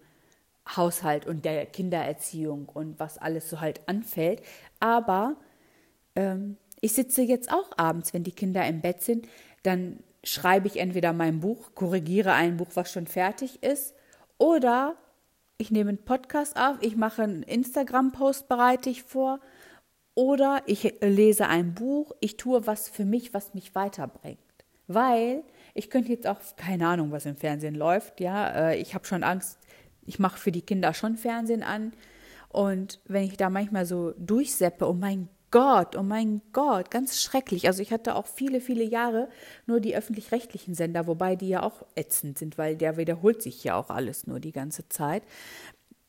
Haushalt 0.69 1.26
und 1.26 1.45
der 1.45 1.66
Kindererziehung 1.66 2.69
und 2.69 3.00
was 3.00 3.19
alles 3.19 3.50
so 3.50 3.61
halt 3.61 3.81
anfällt. 3.87 4.42
Aber 4.81 5.37
ähm, 6.14 6.57
ich 6.81 6.92
sitze 6.92 7.23
jetzt 7.23 7.52
auch 7.52 7.71
abends, 7.76 8.12
wenn 8.14 8.25
die 8.25 8.33
Kinder 8.33 8.66
im 8.66 8.81
Bett 8.81 9.02
sind, 9.02 9.28
dann 9.62 10.00
schreibe 10.25 10.66
ich 10.66 10.78
entweder 10.78 11.12
mein 11.12 11.40
Buch, 11.40 11.75
korrigiere 11.75 12.33
ein 12.33 12.57
Buch, 12.57 12.71
was 12.75 12.92
schon 12.92 13.07
fertig 13.07 13.62
ist, 13.62 13.95
oder 14.38 14.97
ich 15.59 15.71
nehme 15.71 15.90
einen 15.90 16.04
Podcast 16.04 16.57
auf, 16.57 16.76
ich 16.81 16.97
mache 16.97 17.23
einen 17.23 17.42
Instagram-Post, 17.42 18.49
bereite 18.49 18.90
ich 18.90 19.04
vor 19.04 19.40
oder 20.14 20.62
ich 20.66 20.95
lese 21.00 21.47
ein 21.47 21.75
Buch, 21.75 22.12
ich 22.21 22.37
tue 22.37 22.66
was 22.66 22.88
für 22.88 23.04
mich, 23.04 23.33
was 23.33 23.54
mich 23.54 23.75
weiterbringt. 23.75 24.38
Weil 24.88 25.45
ich 25.75 25.88
könnte 25.88 26.11
jetzt 26.11 26.26
auch, 26.26 26.38
keine 26.57 26.88
Ahnung, 26.88 27.12
was 27.12 27.26
im 27.26 27.37
Fernsehen 27.37 27.75
läuft, 27.75 28.21
ja, 28.21 28.71
äh, 28.71 28.76
ich 28.78 28.95
habe 28.95 29.07
schon 29.07 29.23
Angst, 29.23 29.59
ich 30.06 30.18
mache 30.18 30.38
für 30.38 30.52
die 30.52 30.62
Kinder 30.62 30.94
schon 30.94 31.16
Fernsehen 31.16 31.62
an. 31.62 31.92
Und 32.49 33.00
wenn 33.06 33.25
ich 33.25 33.37
da 33.37 33.50
manchmal 33.50 33.87
so 33.87 34.12
durchseppe, 34.18 34.88
oh 34.88 34.92
mein 34.92 35.28
Gott, 35.50 35.97
oh 35.97 36.02
mein 36.02 36.40
Gott, 36.52 36.90
ganz 36.90 37.21
schrecklich. 37.21 37.66
Also 37.66 37.82
ich 37.82 37.92
hatte 37.92 38.16
auch 38.16 38.26
viele, 38.26 38.61
viele 38.61 38.85
Jahre 38.85 39.28
nur 39.66 39.80
die 39.80 39.94
öffentlich-rechtlichen 39.94 40.75
Sender, 40.75 41.06
wobei 41.06 41.37
die 41.37 41.49
ja 41.49 41.62
auch 41.62 41.85
ätzend 41.94 42.38
sind, 42.38 42.56
weil 42.56 42.76
der 42.76 42.97
wiederholt 42.97 43.42
sich 43.42 43.62
ja 43.62 43.76
auch 43.76 43.90
alles 43.90 44.26
nur 44.26 44.40
die 44.40 44.52
ganze 44.52 44.88
Zeit. 44.88 45.23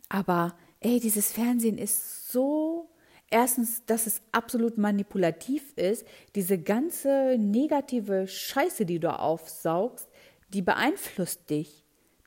Aber 0.07 0.55
ey, 0.79 0.99
dieses 0.99 1.31
Fernsehen 1.31 1.77
ist 1.77 2.31
so 2.31 2.89
erstens, 3.29 3.85
dass 3.85 4.07
es 4.07 4.21
absolut 4.31 4.77
manipulativ 4.77 5.73
ist, 5.75 6.05
diese 6.35 6.57
ganze 6.57 7.35
negative 7.37 8.27
Scheiße, 8.27 8.85
die 8.85 8.99
du 8.99 9.17
aufsaugst, 9.17 10.07
die 10.49 10.61
beeinflusst 10.61 11.49
dich. 11.49 11.82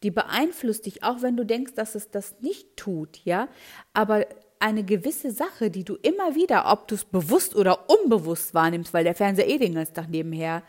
Die 0.06 0.12
beeinflusst 0.12 0.86
dich, 0.86 1.02
auch 1.02 1.20
wenn 1.20 1.36
du 1.36 1.44
denkst, 1.44 1.74
dass 1.74 1.96
es 1.96 2.12
das 2.12 2.36
nicht 2.40 2.76
tut, 2.76 3.18
ja. 3.24 3.48
Aber 3.92 4.24
eine 4.60 4.84
gewisse 4.84 5.32
Sache, 5.32 5.68
die 5.68 5.82
du 5.82 5.96
immer 5.96 6.36
wieder, 6.36 6.70
ob 6.70 6.86
du 6.86 6.94
es 6.94 7.04
bewusst 7.04 7.56
oder 7.56 7.90
unbewusst 7.90 8.54
wahrnimmst, 8.54 8.94
weil 8.94 9.02
der 9.02 9.16
Fernseher 9.16 9.48
eh 9.48 9.58
den 9.58 9.74
ganzen 9.74 9.94
Tag 9.94 10.08
nebenher 10.08 10.62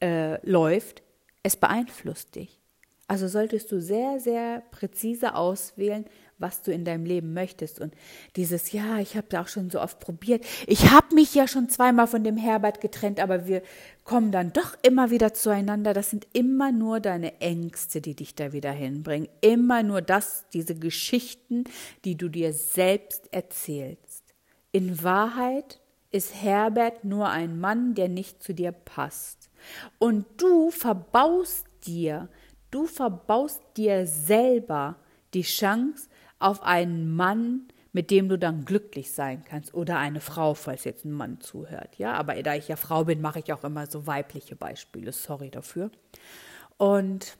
äh, 0.00 0.38
läuft, 0.48 1.02
es 1.42 1.56
beeinflusst 1.56 2.36
dich. 2.36 2.60
Also 3.06 3.28
solltest 3.28 3.70
du 3.70 3.82
sehr, 3.82 4.18
sehr 4.18 4.62
präzise 4.70 5.34
auswählen, 5.34 6.06
was 6.38 6.62
du 6.62 6.72
in 6.72 6.84
deinem 6.84 7.04
Leben 7.04 7.34
möchtest. 7.34 7.80
Und 7.80 7.94
dieses, 8.36 8.72
ja, 8.72 8.98
ich 8.98 9.16
habe 9.16 9.26
da 9.28 9.42
auch 9.42 9.48
schon 9.48 9.70
so 9.70 9.80
oft 9.80 10.00
probiert. 10.00 10.44
Ich 10.66 10.90
habe 10.90 11.14
mich 11.14 11.34
ja 11.34 11.46
schon 11.46 11.68
zweimal 11.68 12.06
von 12.06 12.24
dem 12.24 12.36
Herbert 12.36 12.80
getrennt, 12.80 13.20
aber 13.20 13.46
wir 13.46 13.62
kommen 14.04 14.32
dann 14.32 14.52
doch 14.52 14.76
immer 14.82 15.10
wieder 15.10 15.34
zueinander. 15.34 15.92
Das 15.92 16.10
sind 16.10 16.26
immer 16.32 16.72
nur 16.72 17.00
deine 17.00 17.40
Ängste, 17.40 18.00
die 18.00 18.14
dich 18.14 18.34
da 18.34 18.52
wieder 18.52 18.72
hinbringen. 18.72 19.28
Immer 19.42 19.82
nur 19.82 20.02
das, 20.02 20.44
diese 20.52 20.74
Geschichten, 20.74 21.64
die 22.04 22.16
du 22.16 22.28
dir 22.28 22.52
selbst 22.52 23.32
erzählst. 23.32 24.24
In 24.72 25.02
Wahrheit 25.02 25.78
ist 26.10 26.34
Herbert 26.34 27.04
nur 27.04 27.28
ein 27.28 27.60
Mann, 27.60 27.94
der 27.94 28.08
nicht 28.08 28.42
zu 28.42 28.54
dir 28.54 28.72
passt. 28.72 29.50
Und 29.98 30.26
du 30.36 30.70
verbaust 30.70 31.66
dir, 31.86 32.28
du 32.74 32.86
verbaust 32.86 33.62
dir 33.76 34.06
selber 34.06 34.96
die 35.32 35.42
Chance, 35.42 36.08
auf 36.40 36.62
einen 36.62 37.14
Mann, 37.14 37.68
mit 37.92 38.10
dem 38.10 38.28
du 38.28 38.36
dann 38.36 38.64
glücklich 38.64 39.12
sein 39.12 39.44
kannst 39.48 39.72
oder 39.72 39.98
eine 39.98 40.20
Frau, 40.20 40.54
falls 40.54 40.82
jetzt 40.84 41.04
ein 41.04 41.12
Mann 41.12 41.40
zuhört. 41.40 41.96
Ja, 41.96 42.14
aber 42.14 42.34
da 42.42 42.56
ich 42.56 42.66
ja 42.66 42.76
Frau 42.76 43.04
bin, 43.04 43.20
mache 43.20 43.38
ich 43.38 43.52
auch 43.52 43.62
immer 43.62 43.86
so 43.86 44.06
weibliche 44.06 44.56
Beispiele. 44.56 45.12
Sorry 45.12 45.50
dafür. 45.50 45.90
Und 46.76 47.36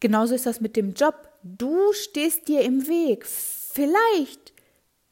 genauso 0.00 0.34
ist 0.34 0.46
das 0.46 0.62
mit 0.62 0.76
dem 0.76 0.94
Job. 0.94 1.28
Du 1.42 1.92
stehst 1.92 2.48
dir 2.48 2.62
im 2.62 2.88
Weg. 2.88 3.26
Vielleicht, 3.26 4.54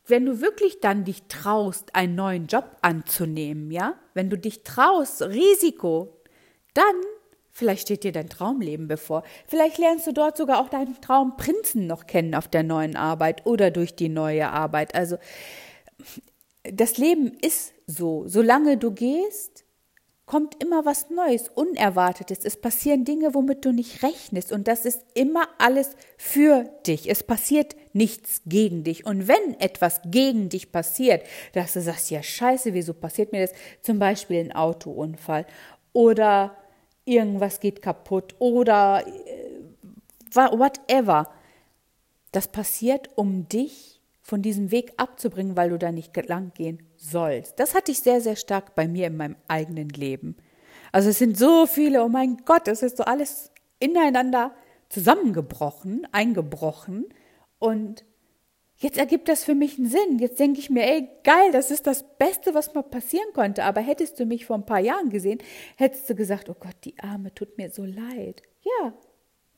wenn 0.06 0.25
du 0.25 0.40
wirklich 0.40 0.80
dann 0.80 1.04
dich 1.04 1.25
traust, 1.28 1.94
einen 1.94 2.14
neuen 2.14 2.47
Job 2.47 2.78
anzunehmen, 2.80 3.71
ja, 3.71 3.94
wenn 4.14 4.30
du 4.30 4.38
dich 4.38 4.64
traust, 4.64 5.21
Risiko, 5.23 6.16
dann 6.73 6.97
Vielleicht 7.56 7.82
steht 7.82 8.02
dir 8.02 8.11
dein 8.11 8.28
Traumleben 8.28 8.88
bevor. 8.88 9.23
Vielleicht 9.46 9.78
lernst 9.78 10.08
du 10.08 10.12
dort 10.12 10.37
sogar 10.37 10.61
auch 10.61 10.68
deinen 10.68 11.00
Traumprinzen 11.00 11.87
noch 11.87 12.08
kennen 12.08 12.34
auf 12.34 12.49
der 12.49 12.64
neuen 12.64 12.96
Arbeit 12.96 13.46
oder 13.46 13.70
durch 13.70 13.94
die 13.94 14.08
neue 14.08 14.50
Arbeit. 14.50 14.96
Also 14.96 15.18
das 16.64 16.99
Leben 16.99 17.38
ist 17.40 17.73
so. 17.87 18.25
Solange 18.26 18.76
du 18.76 18.90
gehst, 18.90 19.64
kommt 20.26 20.61
immer 20.61 20.84
was 20.84 21.11
Neues, 21.11 21.49
Unerwartetes. 21.49 22.40
Es 22.44 22.61
passieren 22.61 23.04
Dinge, 23.04 23.34
womit 23.34 23.64
du 23.64 23.73
nicht 23.73 24.02
rechnest. 24.02 24.50
Und 24.50 24.66
das 24.66 24.84
ist 24.84 25.04
immer 25.14 25.46
alles 25.58 25.94
für 26.16 26.64
dich. 26.88 27.08
Es 27.08 27.23
passiert 27.23 27.76
nichts 27.92 28.42
gegen 28.46 28.82
dich. 28.82 29.06
Und 29.06 29.28
wenn 29.28 29.61
etwas 29.61 30.00
gegen 30.06 30.49
dich 30.49 30.73
passiert, 30.73 31.25
dass 31.52 31.75
du 31.75 31.82
sagst, 31.82 32.11
ja 32.11 32.20
scheiße, 32.20 32.75
wieso 32.75 32.94
passiert 32.94 33.30
mir 33.30 33.42
das? 33.42 33.56
Zum 33.80 34.00
Beispiel 34.00 34.40
ein 34.40 34.52
Autounfall 34.52 35.46
oder 35.92 36.56
irgendwas 37.04 37.61
geht 37.61 37.82
kaputt 37.82 38.34
oder 38.38 39.04
äh, 39.06 39.61
whatever. 40.34 41.30
Das 42.32 42.49
passiert, 42.49 43.11
um 43.16 43.49
dich 43.49 44.00
von 44.23 44.42
diesem 44.42 44.70
Weg 44.70 44.94
abzubringen, 44.96 45.56
weil 45.56 45.70
du 45.70 45.78
da 45.78 45.92
nicht 45.92 46.16
lang 46.28 46.52
gehen 46.54 46.82
sollst. 46.96 47.61
Das 47.61 47.75
hatte 47.75 47.92
ich 47.92 48.00
sehr, 48.00 48.20
sehr 48.20 48.37
stark 48.37 48.75
bei 48.75 48.88
mir 48.88 49.08
in 49.08 49.16
meinem 49.16 49.37
eigenen 49.49 49.90
Leben. 49.90 50.37
Also 50.92 51.11
es 51.11 51.18
sind 51.18 51.37
so 51.37 51.66
viele, 51.66 52.02
oh 52.02 52.08
mein 52.08 52.38
Gott, 52.44 52.68
es 52.68 52.82
ist 52.82 52.96
so 52.96 53.04
alles 53.04 53.50
ineinander 53.80 54.54
zusammengebrochen, 54.88 56.06
eingebrochen 56.12 57.06
und 57.58 58.04
Jetzt 58.85 58.99
ergibt 58.99 59.31
das 59.31 59.45
für 59.45 59.55
mich 59.55 59.79
einen 59.79 59.88
Sinn. 59.88 60.19
Jetzt 60.19 60.38
denke 60.38 60.61
ich 60.61 60.69
mir, 60.69 60.85
ey, 60.85 61.09
geil, 61.23 61.53
das 61.53 61.71
ist 61.71 61.87
das 61.87 62.05
Beste, 62.19 62.53
was 62.53 62.75
mir 62.75 62.83
passieren 62.83 63.33
konnte. 63.33 63.64
Aber 63.64 63.81
hättest 63.81 64.21
du 64.21 64.26
mich 64.26 64.45
vor 64.45 64.57
ein 64.57 64.67
paar 64.67 64.79
Jahren 64.79 65.09
gesehen, 65.09 65.38
hättest 65.79 66.11
du 66.11 66.14
gesagt, 66.14 66.50
oh 66.50 66.57
Gott, 66.61 66.76
die 66.85 66.99
Arme 66.99 67.33
tut 67.33 67.57
mir 67.57 67.71
so 67.71 67.83
leid. 67.83 68.43
Ja, 68.61 68.93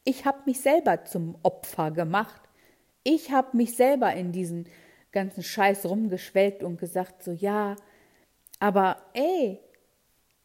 ich 0.05 0.27
habe 0.27 0.43
mich 0.47 0.61
selber 0.61 1.07
zum 1.07 1.37
Opfer 1.43 1.91
gemacht. 1.91 2.41
Ich 3.03 3.33
habe 3.33 3.57
mich 3.57 3.75
selber 3.75 4.13
in 4.13 4.31
diesen 4.31 4.69
ganzen 5.11 5.43
Scheiß 5.43 5.87
rumgeschwelgt 5.87 6.63
und 6.63 6.79
gesagt, 6.79 7.25
so 7.25 7.33
ja, 7.33 7.75
aber 8.61 8.99
ey, 9.13 9.59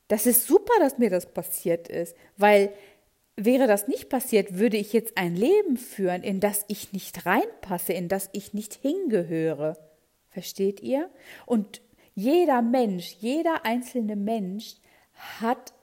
das 0.08 0.26
ist 0.26 0.48
super, 0.48 0.74
dass 0.80 0.98
mir 0.98 1.12
das 1.12 1.32
passiert 1.32 1.88
ist, 1.88 2.18
weil 2.36 2.74
Wäre 3.38 3.68
das 3.68 3.88
nicht 3.88 4.10
passiert, 4.10 4.58
würde 4.58 4.78
ich 4.78 4.94
jetzt 4.94 5.18
ein 5.18 5.36
Leben 5.36 5.78
führen, 5.78 6.24
in 6.24 6.40
das 6.40 6.66
ich 6.68 6.94
nicht 6.94 7.26
reinpasse, 7.26 7.94
in 7.94 8.08
das 8.08 8.30
ich 8.34 8.54
nicht 8.54 8.74
hingehöre. 8.74 9.78
Versteht 10.30 10.82
ihr? 10.82 11.10
Und 11.46 11.82
jeder 12.14 12.62
Mensch, 12.62 13.16
jeder 13.20 13.66
einzelne 13.66 14.16
Mensch 14.16 14.76
hat 15.40 15.74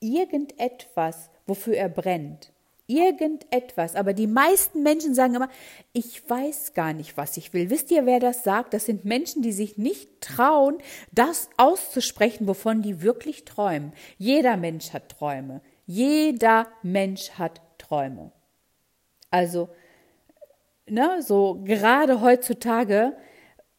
irgendetwas, 0.00 1.30
wofür 1.46 1.76
er 1.76 1.88
brennt. 1.88 2.52
Irgendetwas. 2.86 3.94
Aber 3.94 4.14
die 4.14 4.26
meisten 4.26 4.82
Menschen 4.82 5.14
sagen 5.14 5.36
immer, 5.36 5.48
ich 5.92 6.28
weiß 6.28 6.74
gar 6.74 6.92
nicht, 6.92 7.16
was 7.16 7.36
ich 7.36 7.52
will. 7.52 7.70
Wisst 7.70 7.90
ihr, 7.92 8.04
wer 8.04 8.18
das 8.18 8.42
sagt? 8.42 8.74
Das 8.74 8.86
sind 8.86 9.04
Menschen, 9.04 9.42
die 9.42 9.52
sich 9.52 9.78
nicht 9.78 10.20
trauen, 10.20 10.78
das 11.12 11.50
auszusprechen, 11.56 12.48
wovon 12.48 12.82
die 12.82 13.00
wirklich 13.00 13.44
träumen. 13.44 13.92
Jeder 14.18 14.56
Mensch 14.56 14.92
hat 14.92 15.08
Träume. 15.08 15.60
Jeder 15.90 16.68
Mensch 16.84 17.32
hat 17.32 17.60
Träume. 17.76 18.30
Also, 19.28 19.70
ne, 20.86 21.20
so 21.20 21.60
gerade 21.64 22.20
heutzutage, 22.20 23.16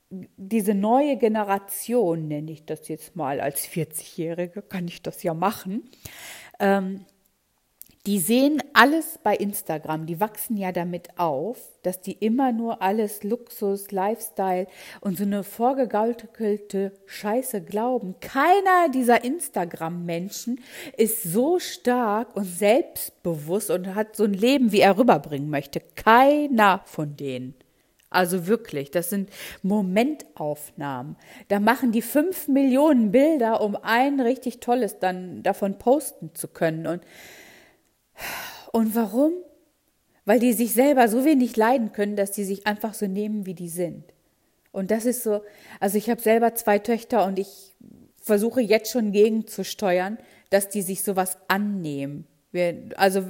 diese 0.10 0.74
neue 0.74 1.16
Generation, 1.16 2.28
nenne 2.28 2.52
ich 2.52 2.66
das 2.66 2.90
jetzt 2.90 3.16
mal 3.16 3.40
als 3.40 3.66
40-Jährige, 3.66 4.62
kann 4.62 4.90
ich 4.90 5.02
das 5.02 5.24
ja 5.24 5.34
machen, 5.34 5.90
ähm, 6.60 7.06
die 8.08 8.18
sehen 8.18 8.64
alles 8.74 9.20
bei 9.22 9.36
Instagram, 9.36 10.08
die 10.08 10.20
wachsen 10.20 10.58
ja 10.58 10.72
damit 10.72 11.20
auf, 11.20 11.60
dass 11.84 12.02
die 12.02 12.14
immer 12.14 12.52
nur 12.52 12.82
alles 12.82 13.24
Luxus, 13.24 13.92
Lifestyle 13.92 14.66
und 15.02 15.20
so 15.20 15.24
eine 15.24 15.44
vorgegaukelte 15.44 16.94
Scheiße 17.06 17.62
glauben. 17.62 18.16
Keiner 18.20 18.90
dieser 18.92 19.24
Instagram-Menschen 19.24 20.62
ist 20.98 21.22
so 21.22 21.60
stark 21.60 22.36
und 22.36 22.46
selbstbewusst 22.46 23.70
und 23.70 23.94
hat 23.94 24.16
so 24.16 24.24
ein 24.24 24.34
Leben, 24.34 24.72
wie 24.72 24.80
er 24.80 24.98
rüberbringen 24.98 25.52
möchte. 25.52 25.80
Keiner 25.96 26.82
von 26.86 27.16
denen. 27.16 27.54
Also 28.10 28.48
wirklich, 28.48 28.92
das 28.92 29.10
sind 29.10 29.30
Momentaufnahmen. 29.62 31.16
Da 31.48 31.60
machen 31.60 31.92
die 31.92 32.02
fünf 32.02 32.48
Millionen 32.48 33.12
Bilder, 33.12 33.62
um 33.62 33.78
ein 33.82 34.20
richtig 34.20 34.60
tolles 34.60 35.00
dann 35.00 35.44
davon 35.44 35.78
posten 35.78 36.34
zu 36.34 36.50
können. 36.50 36.88
Und 36.88 37.04
und 38.72 38.96
warum? 38.96 39.34
Weil 40.26 40.40
die 40.40 40.54
sich 40.54 40.74
selber 40.74 41.08
so 41.08 41.26
wenig 41.26 41.58
leiden 41.58 41.92
können, 41.94 42.16
dass 42.16 42.32
die 42.32 42.44
sich 42.44 42.68
einfach 42.68 42.94
so 42.94 43.08
nehmen, 43.08 43.46
wie 43.46 43.56
die 43.56 43.70
sind. 43.70 44.04
Und 44.72 44.92
das 44.92 45.06
ist 45.06 45.24
so, 45.24 45.42
also 45.80 45.98
ich 45.98 46.10
habe 46.10 46.22
selber 46.22 46.56
zwei 46.56 46.80
Töchter 46.80 47.26
und 47.26 47.40
ich 47.40 47.74
versuche 48.22 48.62
jetzt 48.62 48.92
schon 48.92 49.12
gegenzusteuern, 49.12 50.18
dass 50.50 50.70
die 50.70 50.82
sich 50.82 51.04
sowas 51.04 51.38
annehmen. 51.48 52.28
Also, 52.96 53.22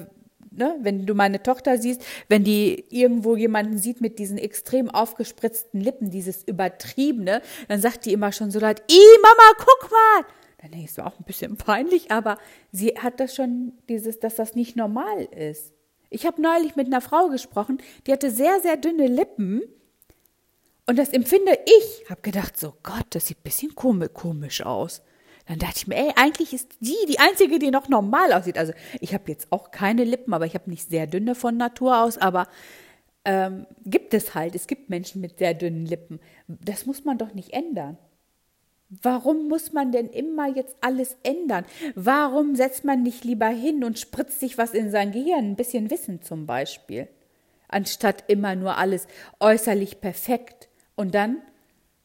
ne, 0.52 0.76
wenn 0.82 1.06
du 1.06 1.16
meine 1.16 1.42
Tochter 1.42 1.78
siehst, 1.78 2.04
wenn 2.28 2.44
die 2.44 2.86
irgendwo 2.90 3.36
jemanden 3.36 3.78
sieht 3.78 4.02
mit 4.02 4.20
diesen 4.20 4.38
extrem 4.38 4.90
aufgespritzten 4.90 5.80
Lippen, 5.80 6.10
dieses 6.10 6.44
übertriebene, 6.44 7.42
dann 7.68 7.82
sagt 7.82 8.06
die 8.06 8.14
immer 8.14 8.32
schon 8.32 8.52
so 8.52 8.60
laut, 8.60 8.82
I 8.92 9.00
Mama, 9.22 9.58
guck 9.58 9.92
mal! 9.92 10.41
Dann 10.62 10.74
ich, 10.74 10.92
so 10.94 11.02
auch 11.02 11.18
ein 11.18 11.26
bisschen 11.26 11.58
peinlich, 11.58 12.12
aber 12.12 12.38
sie 12.72 12.90
hat 12.98 13.20
das 13.20 13.36
schon, 13.36 13.74
dieses, 13.90 14.20
dass 14.20 14.36
das 14.36 14.56
nicht 14.56 14.76
normal 14.76 15.26
ist. 15.26 15.74
Ich 16.10 16.26
habe 16.26 16.42
neulich 16.42 16.76
mit 16.76 16.88
einer 16.88 17.02
Frau 17.02 17.30
gesprochen, 17.30 17.82
die 18.06 18.12
hatte 18.12 18.32
sehr, 18.32 18.60
sehr 18.60 18.78
dünne 18.78 19.08
Lippen 19.08 19.62
Und 20.86 21.00
das 21.00 21.10
empfinde 21.10 21.58
ich. 21.66 22.10
Hab 22.10 22.22
gedacht, 22.22 22.58
so 22.58 22.74
Gott, 22.84 23.06
das 23.12 23.28
sieht 23.28 23.40
ein 23.40 23.44
bisschen 23.44 23.76
komisch 23.76 24.62
aus. 24.62 25.02
Dann 25.48 25.60
dachte 25.60 25.78
ich 25.78 25.88
mir, 25.88 25.96
ey, 25.96 26.12
eigentlich 26.16 26.54
ist 26.54 26.70
die 26.82 26.96
die 27.08 27.20
einzige, 27.20 27.60
die 27.60 27.72
noch 27.72 27.88
normal 27.90 28.34
aussieht. 28.34 28.58
Also 28.58 28.74
ich 29.00 29.14
habe 29.14 29.32
jetzt 29.32 29.52
auch 29.52 29.72
keine 29.72 30.04
Lippen, 30.04 30.34
aber 30.34 30.46
ich 30.46 30.54
habe 30.54 30.70
nicht 30.70 30.90
sehr 30.90 31.08
dünne 31.08 31.36
von 31.36 31.58
Natur 31.58 32.02
aus. 32.02 32.18
Aber 32.18 32.48
ähm, 33.26 33.66
gibt 33.86 34.14
es 34.14 34.36
halt. 34.36 34.56
Es 34.56 34.68
gibt 34.68 34.90
Menschen 34.90 35.22
mit 35.22 35.40
sehr 35.40 35.54
dünnen 35.54 35.86
Lippen. 35.86 36.20
Das 36.48 36.86
muss 36.86 37.06
man 37.06 37.18
doch 37.18 37.34
nicht 37.34 37.54
ändern. 37.54 37.98
Warum 39.02 39.48
muss 39.48 39.72
man 39.72 39.94
denn 39.94 40.10
immer 40.10 40.54
jetzt 40.54 40.76
alles 40.82 41.16
ändern? 41.24 41.64
Warum 41.96 42.56
setzt 42.56 42.84
man 42.84 43.04
nicht 43.04 43.24
lieber 43.24 43.48
hin 43.48 43.86
und 43.86 43.98
spritzt 43.98 44.42
sich 44.42 44.58
was 44.58 44.74
in 44.74 44.92
sein 44.92 45.14
Gehirn? 45.14 45.52
Ein 45.52 45.56
bisschen 45.56 45.90
Wissen 45.90 46.22
zum 46.22 46.46
Beispiel. 46.46 47.08
Anstatt 47.70 48.26
immer 48.28 48.54
nur 48.58 48.78
alles 48.78 49.08
äußerlich 49.40 50.02
perfekt. 50.02 50.68
Und 50.96 51.16
dann 51.16 51.42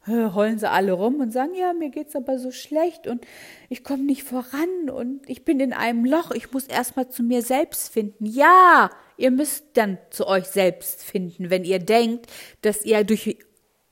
heulen 0.07 0.57
sie 0.57 0.69
alle 0.69 0.93
rum 0.93 1.19
und 1.19 1.31
sagen, 1.31 1.53
ja, 1.55 1.73
mir 1.73 1.89
geht's 1.89 2.15
aber 2.15 2.39
so 2.39 2.51
schlecht 2.51 3.07
und 3.07 3.25
ich 3.67 3.83
komme 3.83 4.03
nicht 4.03 4.23
voran 4.23 4.89
und 4.89 5.29
ich 5.29 5.43
bin 5.43 5.59
in 5.59 5.73
einem 5.73 6.05
Loch, 6.05 6.31
ich 6.31 6.53
muss 6.53 6.65
erstmal 6.67 7.09
zu 7.09 7.23
mir 7.23 7.41
selbst 7.41 7.91
finden. 7.91 8.25
Ja, 8.25 8.89
ihr 9.17 9.31
müsst 9.31 9.65
dann 9.73 9.97
zu 10.09 10.25
euch 10.25 10.45
selbst 10.45 11.03
finden, 11.03 11.49
wenn 11.49 11.65
ihr 11.65 11.79
denkt, 11.79 12.27
dass 12.61 12.85
ihr 12.85 13.03
durch 13.03 13.37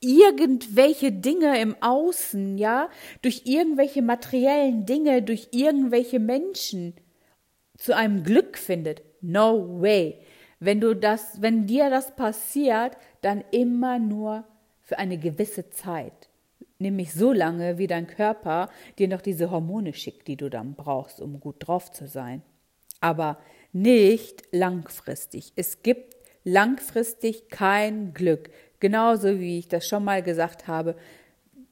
irgendwelche 0.06 1.10
Dinge 1.10 1.60
im 1.60 1.76
Außen, 1.80 2.58
ja, 2.58 2.88
durch 3.22 3.42
irgendwelche 3.44 4.02
materiellen 4.02 4.86
Dinge, 4.86 5.22
durch 5.22 5.48
irgendwelche 5.50 6.20
Menschen 6.20 6.94
zu 7.76 7.94
einem 7.94 8.22
Glück 8.22 8.56
findet. 8.56 9.02
No 9.20 9.80
way. 9.80 10.20
Wenn 10.60 10.80
du 10.80 10.94
das, 10.94 11.42
wenn 11.42 11.66
dir 11.66 11.90
das 11.90 12.14
passiert, 12.14 12.96
dann 13.20 13.44
immer 13.50 13.98
nur 13.98 14.44
für 14.80 14.98
eine 14.98 15.18
gewisse 15.18 15.70
Zeit. 15.70 16.30
Nämlich 16.78 17.12
so 17.12 17.32
lange, 17.32 17.78
wie 17.78 17.86
dein 17.86 18.06
Körper 18.06 18.70
dir 18.98 19.08
noch 19.08 19.20
diese 19.20 19.50
Hormone 19.50 19.92
schickt, 19.92 20.28
die 20.28 20.36
du 20.36 20.48
dann 20.48 20.74
brauchst, 20.74 21.20
um 21.20 21.40
gut 21.40 21.56
drauf 21.58 21.90
zu 21.90 22.06
sein. 22.06 22.42
Aber 23.00 23.38
nicht 23.72 24.44
langfristig. 24.52 25.52
Es 25.56 25.82
gibt 25.82 26.16
langfristig 26.44 27.48
kein 27.48 28.14
Glück. 28.14 28.50
Genauso 28.80 29.38
wie 29.38 29.58
ich 29.58 29.68
das 29.68 29.86
schon 29.86 30.04
mal 30.04 30.22
gesagt 30.22 30.68
habe, 30.68 30.96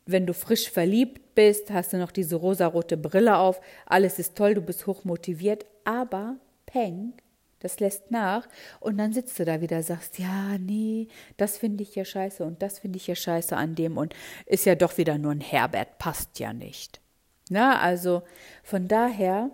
wenn 0.07 0.27
du 0.27 0.35
frisch 0.35 0.71
verliebt 0.71 1.35
bist, 1.35 1.71
hast 1.71 1.93
du 1.93 1.97
noch 1.97 2.13
diese 2.13 2.37
rosarote 2.37 2.97
Brille 2.97 3.37
auf, 3.37 3.61
alles 3.87 4.19
ist 4.19 4.37
toll, 4.37 4.55
du 4.55 4.61
bist 4.61 4.87
hochmotiviert, 4.87 5.65
aber 5.85 6.37
Peng, 6.67 7.15
das 7.61 7.81
lässt 7.81 8.11
nach 8.11 8.47
und 8.81 8.99
dann 8.99 9.13
sitzt 9.13 9.39
du 9.39 9.45
da 9.45 9.61
wieder, 9.61 9.83
sagst, 9.83 10.19
ja, 10.19 10.59
nee, 10.59 11.09
das 11.37 11.57
finde 11.57 11.83
ich 11.83 11.95
ja 11.95 12.05
scheiße 12.05 12.45
und 12.45 12.61
das 12.63 12.79
finde 12.79 12.99
ich 12.99 13.07
ja 13.07 13.15
scheiße 13.15 13.57
an 13.57 13.75
dem 13.75 13.97
und 13.97 14.15
ist 14.47 14.67
ja 14.67 14.75
doch 14.75 14.99
wieder 14.99 15.17
nur 15.17 15.33
ein 15.33 15.41
Herbert, 15.41 15.99
passt 15.99 16.39
ja 16.39 16.53
nicht. 16.53 17.01
Na, 17.49 17.81
also 17.81 18.23
von 18.63 18.89
daher, 18.89 19.51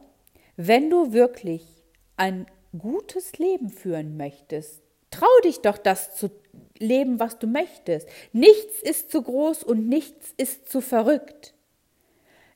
wenn 0.57 0.91
du 0.91 1.13
wirklich 1.13 1.65
ein 2.17 2.47
gutes 2.77 3.39
Leben 3.39 3.71
führen 3.71 4.17
möchtest, 4.17 4.83
trau 5.11 5.27
dich 5.45 5.61
doch 5.61 5.79
das 5.79 6.15
zu 6.17 6.31
leben, 6.79 7.21
was 7.21 7.39
du 7.39 7.47
möchtest. 7.47 8.09
Nichts 8.33 8.81
ist 8.83 9.11
zu 9.11 9.23
groß 9.23 9.63
und 9.63 9.89
nichts 9.89 10.35
ist 10.37 10.69
zu 10.69 10.81
verrückt. 10.81 11.55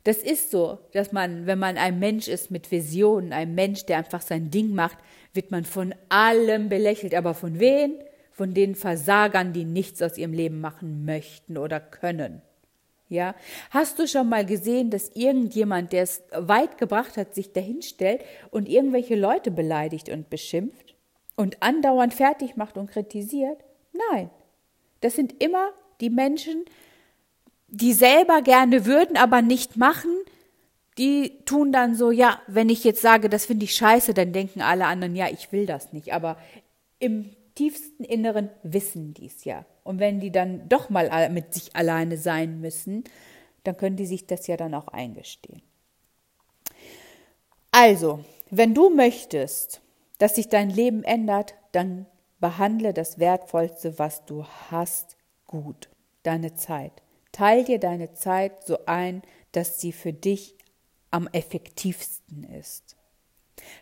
Das 0.05 0.19
ist 0.19 0.51
so, 0.51 0.79
dass 0.93 1.13
man, 1.13 1.47
wenn 1.47 1.59
man 1.59 1.79
ein 1.79 1.99
Mensch 1.99 2.29
ist 2.29 2.51
mit 2.51 2.71
Visionen, 2.71 3.33
ein 3.33 3.55
Mensch, 3.55 3.87
der 3.87 3.99
einfach 3.99 4.21
sein 4.21 4.51
Ding 4.51 4.75
macht, 4.75 4.99
wird 5.33 5.51
man 5.51 5.65
von 5.65 5.95
allem 6.11 6.69
belächelt. 6.69 7.15
Aber 7.15 7.33
von 7.35 7.59
wen? 7.59 7.95
Von 8.31 8.53
den 8.53 8.75
Versagern, 8.75 9.53
die 9.53 9.65
nichts 9.65 10.03
aus 10.03 10.19
ihrem 10.19 10.33
Leben 10.33 10.61
machen 10.61 11.05
möchten 11.05 11.57
oder 11.57 11.81
können. 11.81 12.43
Ja, 13.09 13.35
hast 13.71 13.99
du 13.99 14.09
schon 14.09 14.29
mal 14.29 14.45
gesehen, 14.45 14.91
dass 14.91 15.11
irgendjemand, 15.15 15.93
der 15.93 16.03
es 16.03 16.23
weit 16.33 16.79
gebracht 16.79 17.17
hat, 17.17 17.35
sich 17.35 17.53
dahinstellt 17.53 18.23
und 18.51 18.69
irgendwelche 18.69 19.15
Leute 19.15 19.51
beleidigt 19.51 20.09
und 20.09 20.31
beschimpft 20.31 20.84
und 21.37 21.63
andauernd 21.63 22.15
fertig 22.15 22.57
macht 22.57 22.77
und 22.77 22.91
kritisiert? 22.91 23.59
Nein, 24.11 24.31
das 25.01 25.15
sind 25.15 25.43
immer 25.43 25.71
die 26.01 26.11
Menschen, 26.11 26.65
die 27.69 27.93
selber 27.93 28.43
gerne 28.43 28.87
würden, 28.87 29.17
aber 29.17 29.43
nicht 29.43 29.77
machen, 29.77 30.11
die 30.99 31.45
tun 31.45 31.73
dann 31.73 31.95
so, 31.97 32.11
ja, 32.11 32.41
wenn 32.47 32.69
ich 32.69 32.85
jetzt 32.85 33.03
sage, 33.03 33.29
das 33.29 33.47
finde 33.47 33.65
ich 33.65 33.75
scheiße, 33.75 34.15
dann 34.15 34.33
denken 34.33 34.63
alle 34.63 34.87
anderen, 34.87 35.17
ja, 35.17 35.29
ich 35.29 35.51
will 35.51 35.67
das 35.67 35.93
nicht. 35.93 36.13
Aber 36.13 36.37
im 37.01 37.31
tiefsten 37.55 38.05
Inneren 38.05 38.49
wissen 38.63 39.15
die 39.15 39.27
es 39.27 39.45
ja. 39.45 39.65
Und 39.83 39.99
wenn 39.99 40.21
die 40.21 40.31
dann 40.31 40.69
doch 40.69 40.91
mal 40.91 41.29
mit 41.31 41.53
sich 41.53 41.75
alleine 41.75 42.17
sein 42.17 42.61
müssen, 42.61 43.05
dann 43.65 43.77
können 43.77 43.97
die 43.97 44.07
sich 44.07 44.27
das 44.27 44.47
ja 44.47 44.57
dann 44.57 44.75
auch 44.75 44.89
eingestehen. 44.89 45.63
Also, 47.73 48.25
wenn 48.51 48.73
du 48.73 48.89
möchtest, 48.89 49.81
dass 50.19 50.37
sich 50.37 50.49
dein 50.49 50.71
Leben 50.71 51.03
ändert, 51.03 51.55
dann 51.73 52.07
behandle 52.41 52.93
das 52.93 53.19
Wertvollste, 53.19 53.99
was 53.99 54.25
du 54.25 54.45
hast, 54.71 55.17
gut, 55.47 55.89
deine 56.23 56.55
Zeit. 56.55 57.03
Teil 57.33 57.65
dir 57.65 57.81
deine 57.81 58.13
Zeit 58.13 58.65
so 58.65 58.87
ein, 58.87 59.23
dass 59.53 59.81
sie 59.81 59.93
für 59.93 60.13
dich 60.13 60.57
am 61.11 61.29
effektivsten 61.29 62.45
ist. 62.45 62.97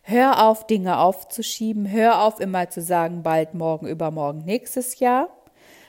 Hör 0.02 0.46
auf, 0.46 0.66
Dinge 0.66 0.98
aufzuschieben, 0.98 1.90
hör 1.90 2.22
auf, 2.22 2.40
immer 2.40 2.68
zu 2.70 2.82
sagen, 2.82 3.22
bald 3.22 3.54
morgen, 3.54 3.86
übermorgen, 3.86 4.44
nächstes 4.44 4.98
Jahr. 4.98 5.28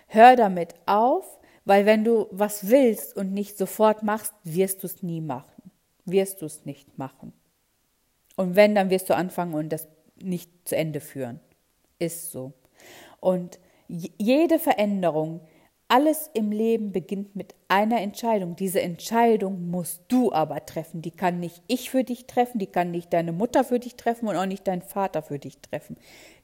Hör 0.08 0.36
damit 0.36 0.76
auf, 0.86 1.40
weil 1.66 1.86
wenn 1.86 2.04
du 2.04 2.28
was 2.32 2.70
willst 2.70 3.16
und 3.16 3.34
nicht 3.34 3.58
sofort 3.58 4.04
machst, 4.04 4.34
wirst 4.44 4.84
du 4.84 4.88
es 4.88 5.04
nie 5.04 5.22
machen. 5.22 5.72
Wirst 6.06 6.42
du 6.42 6.46
es 6.46 6.66
nicht 6.66 6.98
machen. 6.98 7.34
Und 8.36 8.56
wenn, 8.56 8.76
dann 8.76 8.90
wirst 8.90 9.10
du 9.10 9.16
anfangen 9.16 9.54
und 9.54 9.70
das 9.70 9.88
nicht 10.22 10.52
zu 10.66 10.76
Ende 10.76 11.00
führen. 11.00 11.40
Ist 12.00 12.32
so. 12.32 12.54
Und 13.20 13.60
jede 13.88 14.60
Veränderung, 14.60 15.42
alles 15.88 16.30
im 16.34 16.52
Leben 16.52 16.92
beginnt 16.92 17.36
mit 17.36 17.54
einer 17.68 18.02
Entscheidung. 18.02 18.56
Diese 18.56 18.82
Entscheidung 18.82 19.70
musst 19.70 20.02
du 20.08 20.32
aber 20.32 20.66
treffen. 20.66 21.02
Die 21.02 21.12
kann 21.12 21.40
nicht 21.40 21.62
ich 21.68 21.90
für 21.90 22.04
dich 22.04 22.26
treffen, 22.26 22.58
die 22.58 22.68
kann 22.68 22.92
nicht 22.92 23.14
deine 23.14 23.32
Mutter 23.32 23.64
für 23.64 23.80
dich 23.80 23.96
treffen 23.96 24.28
und 24.28 24.36
auch 24.36 24.46
nicht 24.46 24.68
dein 24.68 24.82
Vater 24.82 25.22
für 25.22 25.40
dich 25.40 25.60
treffen. 25.60 25.98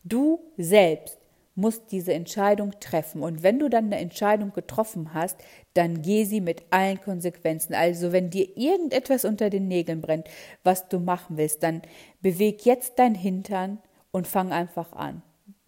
Du 0.04 0.40
selbst 0.58 1.19
musst 1.60 1.91
diese 1.91 2.13
Entscheidung 2.13 2.80
treffen. 2.80 3.22
Und 3.22 3.43
wenn 3.43 3.60
du 3.60 3.69
dann 3.69 3.86
eine 3.86 4.00
Entscheidung 4.00 4.54
getroffen 4.54 5.13
hast, 5.13 5.38
dann 5.74 6.02
geh 6.02 6.24
sie 6.24 6.41
mit 6.41 6.63
allen 6.72 7.00
Konsequenzen. 7.02 7.74
Also 7.74 8.12
wenn 8.12 8.30
dir 8.30 8.58
irgendetwas 8.58 9.26
unter 9.26 9.50
den 9.50 9.67
Nägeln 9.67 10.02
brennt, 10.02 10.28
was 10.63 10.89
du 10.89 11.00
machen 11.00 11.38
willst, 11.38 11.63
dann 11.63 11.82
beweg 12.22 12.65
jetzt 12.65 13.00
dein 13.00 13.15
Hintern 13.15 13.80
und 14.12 14.28
fang 14.28 14.52
einfach 14.52 14.93
an. 14.93 15.22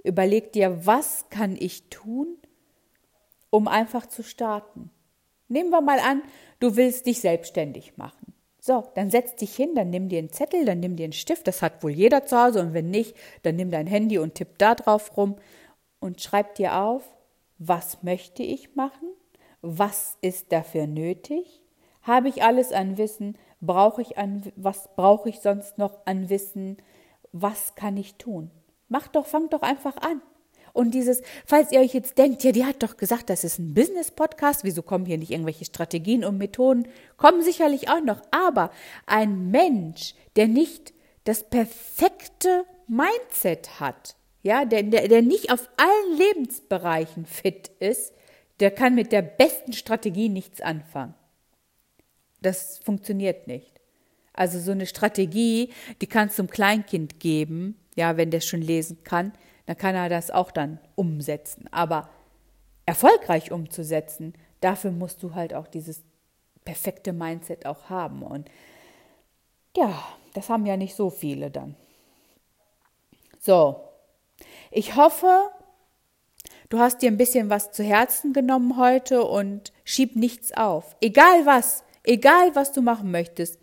Überleg 0.03 0.51
dir, 0.53 0.85
was 0.85 1.25
kann 1.29 1.55
ich 1.59 1.89
tun, 1.89 2.37
um 3.49 3.67
einfach 3.67 4.07
zu 4.07 4.23
starten. 4.23 4.89
Nehmen 5.47 5.69
wir 5.69 5.81
mal 5.81 5.99
an, 5.99 6.21
du 6.59 6.75
willst 6.75 7.05
dich 7.05 7.19
selbstständig 7.21 7.97
machen. 7.97 8.33
So, 8.63 8.83
dann 8.93 9.09
setz 9.09 9.35
dich 9.35 9.55
hin, 9.55 9.73
dann 9.73 9.89
nimm 9.89 10.07
dir 10.07 10.19
einen 10.19 10.31
Zettel, 10.31 10.65
dann 10.65 10.79
nimm 10.79 10.95
dir 10.95 11.05
einen 11.05 11.13
Stift, 11.13 11.47
das 11.47 11.63
hat 11.63 11.83
wohl 11.83 11.89
jeder 11.89 12.25
zu 12.25 12.37
Hause 12.37 12.61
und 12.61 12.75
wenn 12.75 12.91
nicht, 12.91 13.15
dann 13.41 13.55
nimm 13.55 13.71
dein 13.71 13.87
Handy 13.87 14.19
und 14.19 14.35
tipp 14.35 14.59
da 14.59 14.75
drauf 14.75 15.17
rum 15.17 15.35
und 16.01 16.19
schreib 16.19 16.55
dir 16.55 16.75
auf, 16.75 17.03
was 17.57 18.03
möchte 18.03 18.43
ich 18.43 18.75
machen? 18.75 19.07
Was 19.61 20.17
ist 20.21 20.51
dafür 20.51 20.87
nötig? 20.87 21.61
Habe 22.01 22.27
ich 22.27 22.43
alles 22.43 22.73
an 22.73 22.97
Wissen? 22.97 23.37
Brauche 23.61 24.01
ich 24.01 24.17
an 24.17 24.51
was 24.55 24.89
brauche 24.95 25.29
ich 25.29 25.39
sonst 25.39 25.77
noch 25.77 26.05
an 26.05 26.29
Wissen? 26.29 26.77
Was 27.31 27.75
kann 27.75 27.95
ich 27.95 28.15
tun? 28.15 28.49
Mach 28.89 29.07
doch, 29.07 29.27
fang 29.27 29.49
doch 29.49 29.61
einfach 29.61 29.95
an. 29.97 30.21
Und 30.73 30.91
dieses, 30.91 31.21
falls 31.45 31.71
ihr 31.71 31.79
euch 31.81 31.93
jetzt 31.93 32.17
denkt, 32.17 32.43
ja, 32.43 32.51
die 32.51 32.65
hat 32.65 32.81
doch 32.81 32.97
gesagt, 32.97 33.29
das 33.29 33.43
ist 33.43 33.59
ein 33.59 33.73
Business-Podcast, 33.73 34.63
wieso 34.63 34.81
kommen 34.81 35.05
hier 35.05 35.17
nicht 35.17 35.31
irgendwelche 35.31 35.65
Strategien 35.65 36.25
und 36.25 36.37
Methoden? 36.37 36.87
Kommen 37.17 37.43
sicherlich 37.43 37.89
auch 37.89 38.01
noch. 38.01 38.21
Aber 38.31 38.71
ein 39.05 39.51
Mensch, 39.51 40.15
der 40.35 40.47
nicht 40.47 40.93
das 41.25 41.43
perfekte 41.43 42.65
Mindset 42.87 43.79
hat, 43.79 44.15
ja, 44.43 44.65
der, 44.65 44.83
der, 44.83 45.07
der 45.07 45.21
nicht 45.21 45.51
auf 45.51 45.69
allen 45.77 46.17
Lebensbereichen 46.17 47.25
fit 47.25 47.69
ist, 47.79 48.13
der 48.59 48.71
kann 48.71 48.95
mit 48.95 49.11
der 49.11 49.21
besten 49.21 49.73
Strategie 49.73 50.29
nichts 50.29 50.61
anfangen. 50.61 51.15
Das 52.41 52.79
funktioniert 52.79 53.47
nicht. 53.47 53.79
Also 54.33 54.59
so 54.59 54.71
eine 54.71 54.85
Strategie, 54.85 55.71
die 56.01 56.07
kannst 56.07 56.37
du 56.37 56.43
einem 56.43 56.49
Kleinkind 56.49 57.19
geben, 57.19 57.77
ja, 57.95 58.17
wenn 58.17 58.31
der 58.31 58.39
schon 58.39 58.61
lesen 58.61 59.03
kann, 59.03 59.33
dann 59.65 59.77
kann 59.77 59.95
er 59.95 60.09
das 60.09 60.31
auch 60.31 60.51
dann 60.51 60.79
umsetzen. 60.95 61.65
Aber 61.71 62.09
erfolgreich 62.85 63.51
umzusetzen, 63.51 64.33
dafür 64.61 64.91
musst 64.91 65.21
du 65.21 65.35
halt 65.35 65.53
auch 65.53 65.67
dieses 65.67 66.03
perfekte 66.65 67.13
Mindset 67.13 67.65
auch 67.65 67.89
haben. 67.89 68.23
Und 68.23 68.49
ja, 69.75 70.03
das 70.33 70.49
haben 70.49 70.65
ja 70.65 70.77
nicht 70.77 70.95
so 70.95 71.09
viele 71.09 71.51
dann. 71.51 71.75
So, 73.39 73.81
ich 74.71 74.95
hoffe, 74.95 75.49
du 76.69 76.79
hast 76.79 77.01
dir 77.01 77.11
ein 77.11 77.17
bisschen 77.17 77.49
was 77.49 77.71
zu 77.71 77.83
Herzen 77.83 78.33
genommen 78.33 78.77
heute 78.77 79.23
und 79.23 79.71
schieb 79.83 80.15
nichts 80.15 80.53
auf. 80.53 80.95
Egal 81.01 81.45
was, 81.45 81.83
egal 82.03 82.55
was 82.55 82.71
du 82.71 82.81
machen 82.81 83.11
möchtest. 83.11 83.59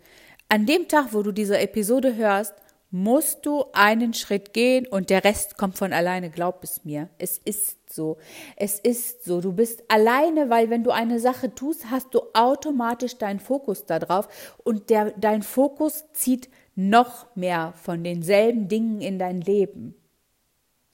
An 0.47 0.65
dem 0.65 0.87
Tag, 0.87 1.13
wo 1.13 1.21
du 1.23 1.31
diese 1.31 1.59
Episode 1.59 2.15
hörst, 2.15 2.53
musst 2.91 3.45
du 3.45 3.65
einen 3.73 4.13
Schritt 4.13 4.53
gehen 4.53 4.87
und 4.87 5.09
der 5.09 5.23
Rest 5.23 5.57
kommt 5.57 5.77
von 5.77 5.93
alleine, 5.93 6.29
glaub 6.29 6.63
es 6.63 6.85
mir. 6.85 7.09
Es 7.19 7.37
ist 7.37 7.93
so. 7.93 8.17
Es 8.55 8.79
ist 8.79 9.25
so. 9.25 9.41
Du 9.41 9.53
bist 9.53 9.83
alleine, 9.89 10.49
weil 10.49 10.69
wenn 10.69 10.83
du 10.83 10.91
eine 10.91 11.19
Sache 11.19 11.53
tust, 11.53 11.91
hast 11.91 12.13
du 12.13 12.21
automatisch 12.33 13.17
deinen 13.17 13.39
Fokus 13.39 13.85
darauf 13.85 14.27
und 14.63 14.89
der, 14.89 15.11
dein 15.11 15.43
Fokus 15.43 16.05
zieht 16.13 16.49
noch 16.75 17.35
mehr 17.35 17.73
von 17.75 18.03
denselben 18.03 18.67
Dingen 18.67 19.01
in 19.01 19.19
dein 19.19 19.41
Leben. 19.41 19.95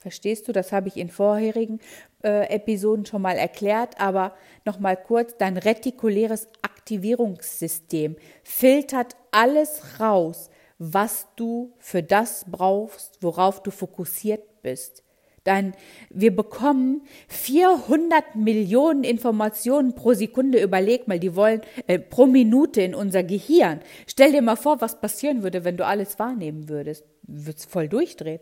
Verstehst 0.06 0.46
du? 0.46 0.52
Das 0.52 0.70
habe 0.70 0.86
ich 0.86 0.98
in 0.98 1.10
vorherigen 1.10 1.80
äh, 2.22 2.48
Episoden 2.48 3.06
schon 3.06 3.22
mal 3.22 3.36
erklärt, 3.36 4.00
aber 4.00 4.36
noch 4.64 4.78
mal 4.78 4.96
kurz: 4.96 5.36
Dein 5.36 5.56
retikuläres 5.56 6.46
Aktivierungssystem 6.62 8.14
filtert 8.44 9.16
alles 9.32 9.98
raus, 9.98 10.48
was 10.78 11.26
du 11.34 11.72
für 11.78 12.04
das 12.04 12.44
brauchst, 12.48 13.20
worauf 13.20 13.64
du 13.64 13.72
fokussiert 13.72 14.62
bist. 14.62 15.02
Dann, 15.42 15.74
wir 16.10 16.36
bekommen 16.36 17.02
400 17.26 18.36
Millionen 18.36 19.02
Informationen 19.02 19.96
pro 19.96 20.14
Sekunde. 20.14 20.62
Überleg 20.62 21.08
mal, 21.08 21.18
die 21.18 21.34
wollen 21.34 21.62
äh, 21.88 21.98
pro 21.98 22.26
Minute 22.26 22.80
in 22.80 22.94
unser 22.94 23.24
Gehirn. 23.24 23.80
Stell 24.06 24.30
dir 24.30 24.42
mal 24.42 24.54
vor, 24.54 24.80
was 24.80 25.00
passieren 25.00 25.42
würde, 25.42 25.64
wenn 25.64 25.76
du 25.76 25.84
alles 25.84 26.20
wahrnehmen 26.20 26.68
würdest. 26.68 27.04
Würd's 27.22 27.64
voll 27.64 27.88
durchdrehen. 27.88 28.38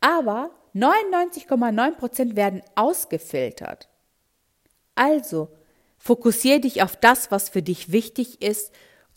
Aber 0.00 0.52
99,9 0.74 1.90
Prozent 1.92 2.36
werden 2.36 2.62
ausgefiltert. 2.74 3.88
Also, 4.94 5.48
fokussiere 5.98 6.60
dich 6.60 6.82
auf 6.82 6.96
das, 6.96 7.30
was 7.30 7.48
für 7.48 7.62
dich 7.62 7.92
wichtig 7.92 8.42
ist 8.42 8.72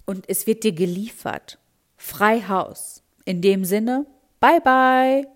und 0.05 0.29
es 0.29 0.47
wird 0.47 0.63
dir 0.63 0.73
geliefert. 0.73 1.59
Frei 1.97 2.41
Haus. 2.41 3.03
In 3.25 3.41
dem 3.41 3.65
Sinne, 3.65 4.05
bye 4.39 4.61
bye. 4.61 5.34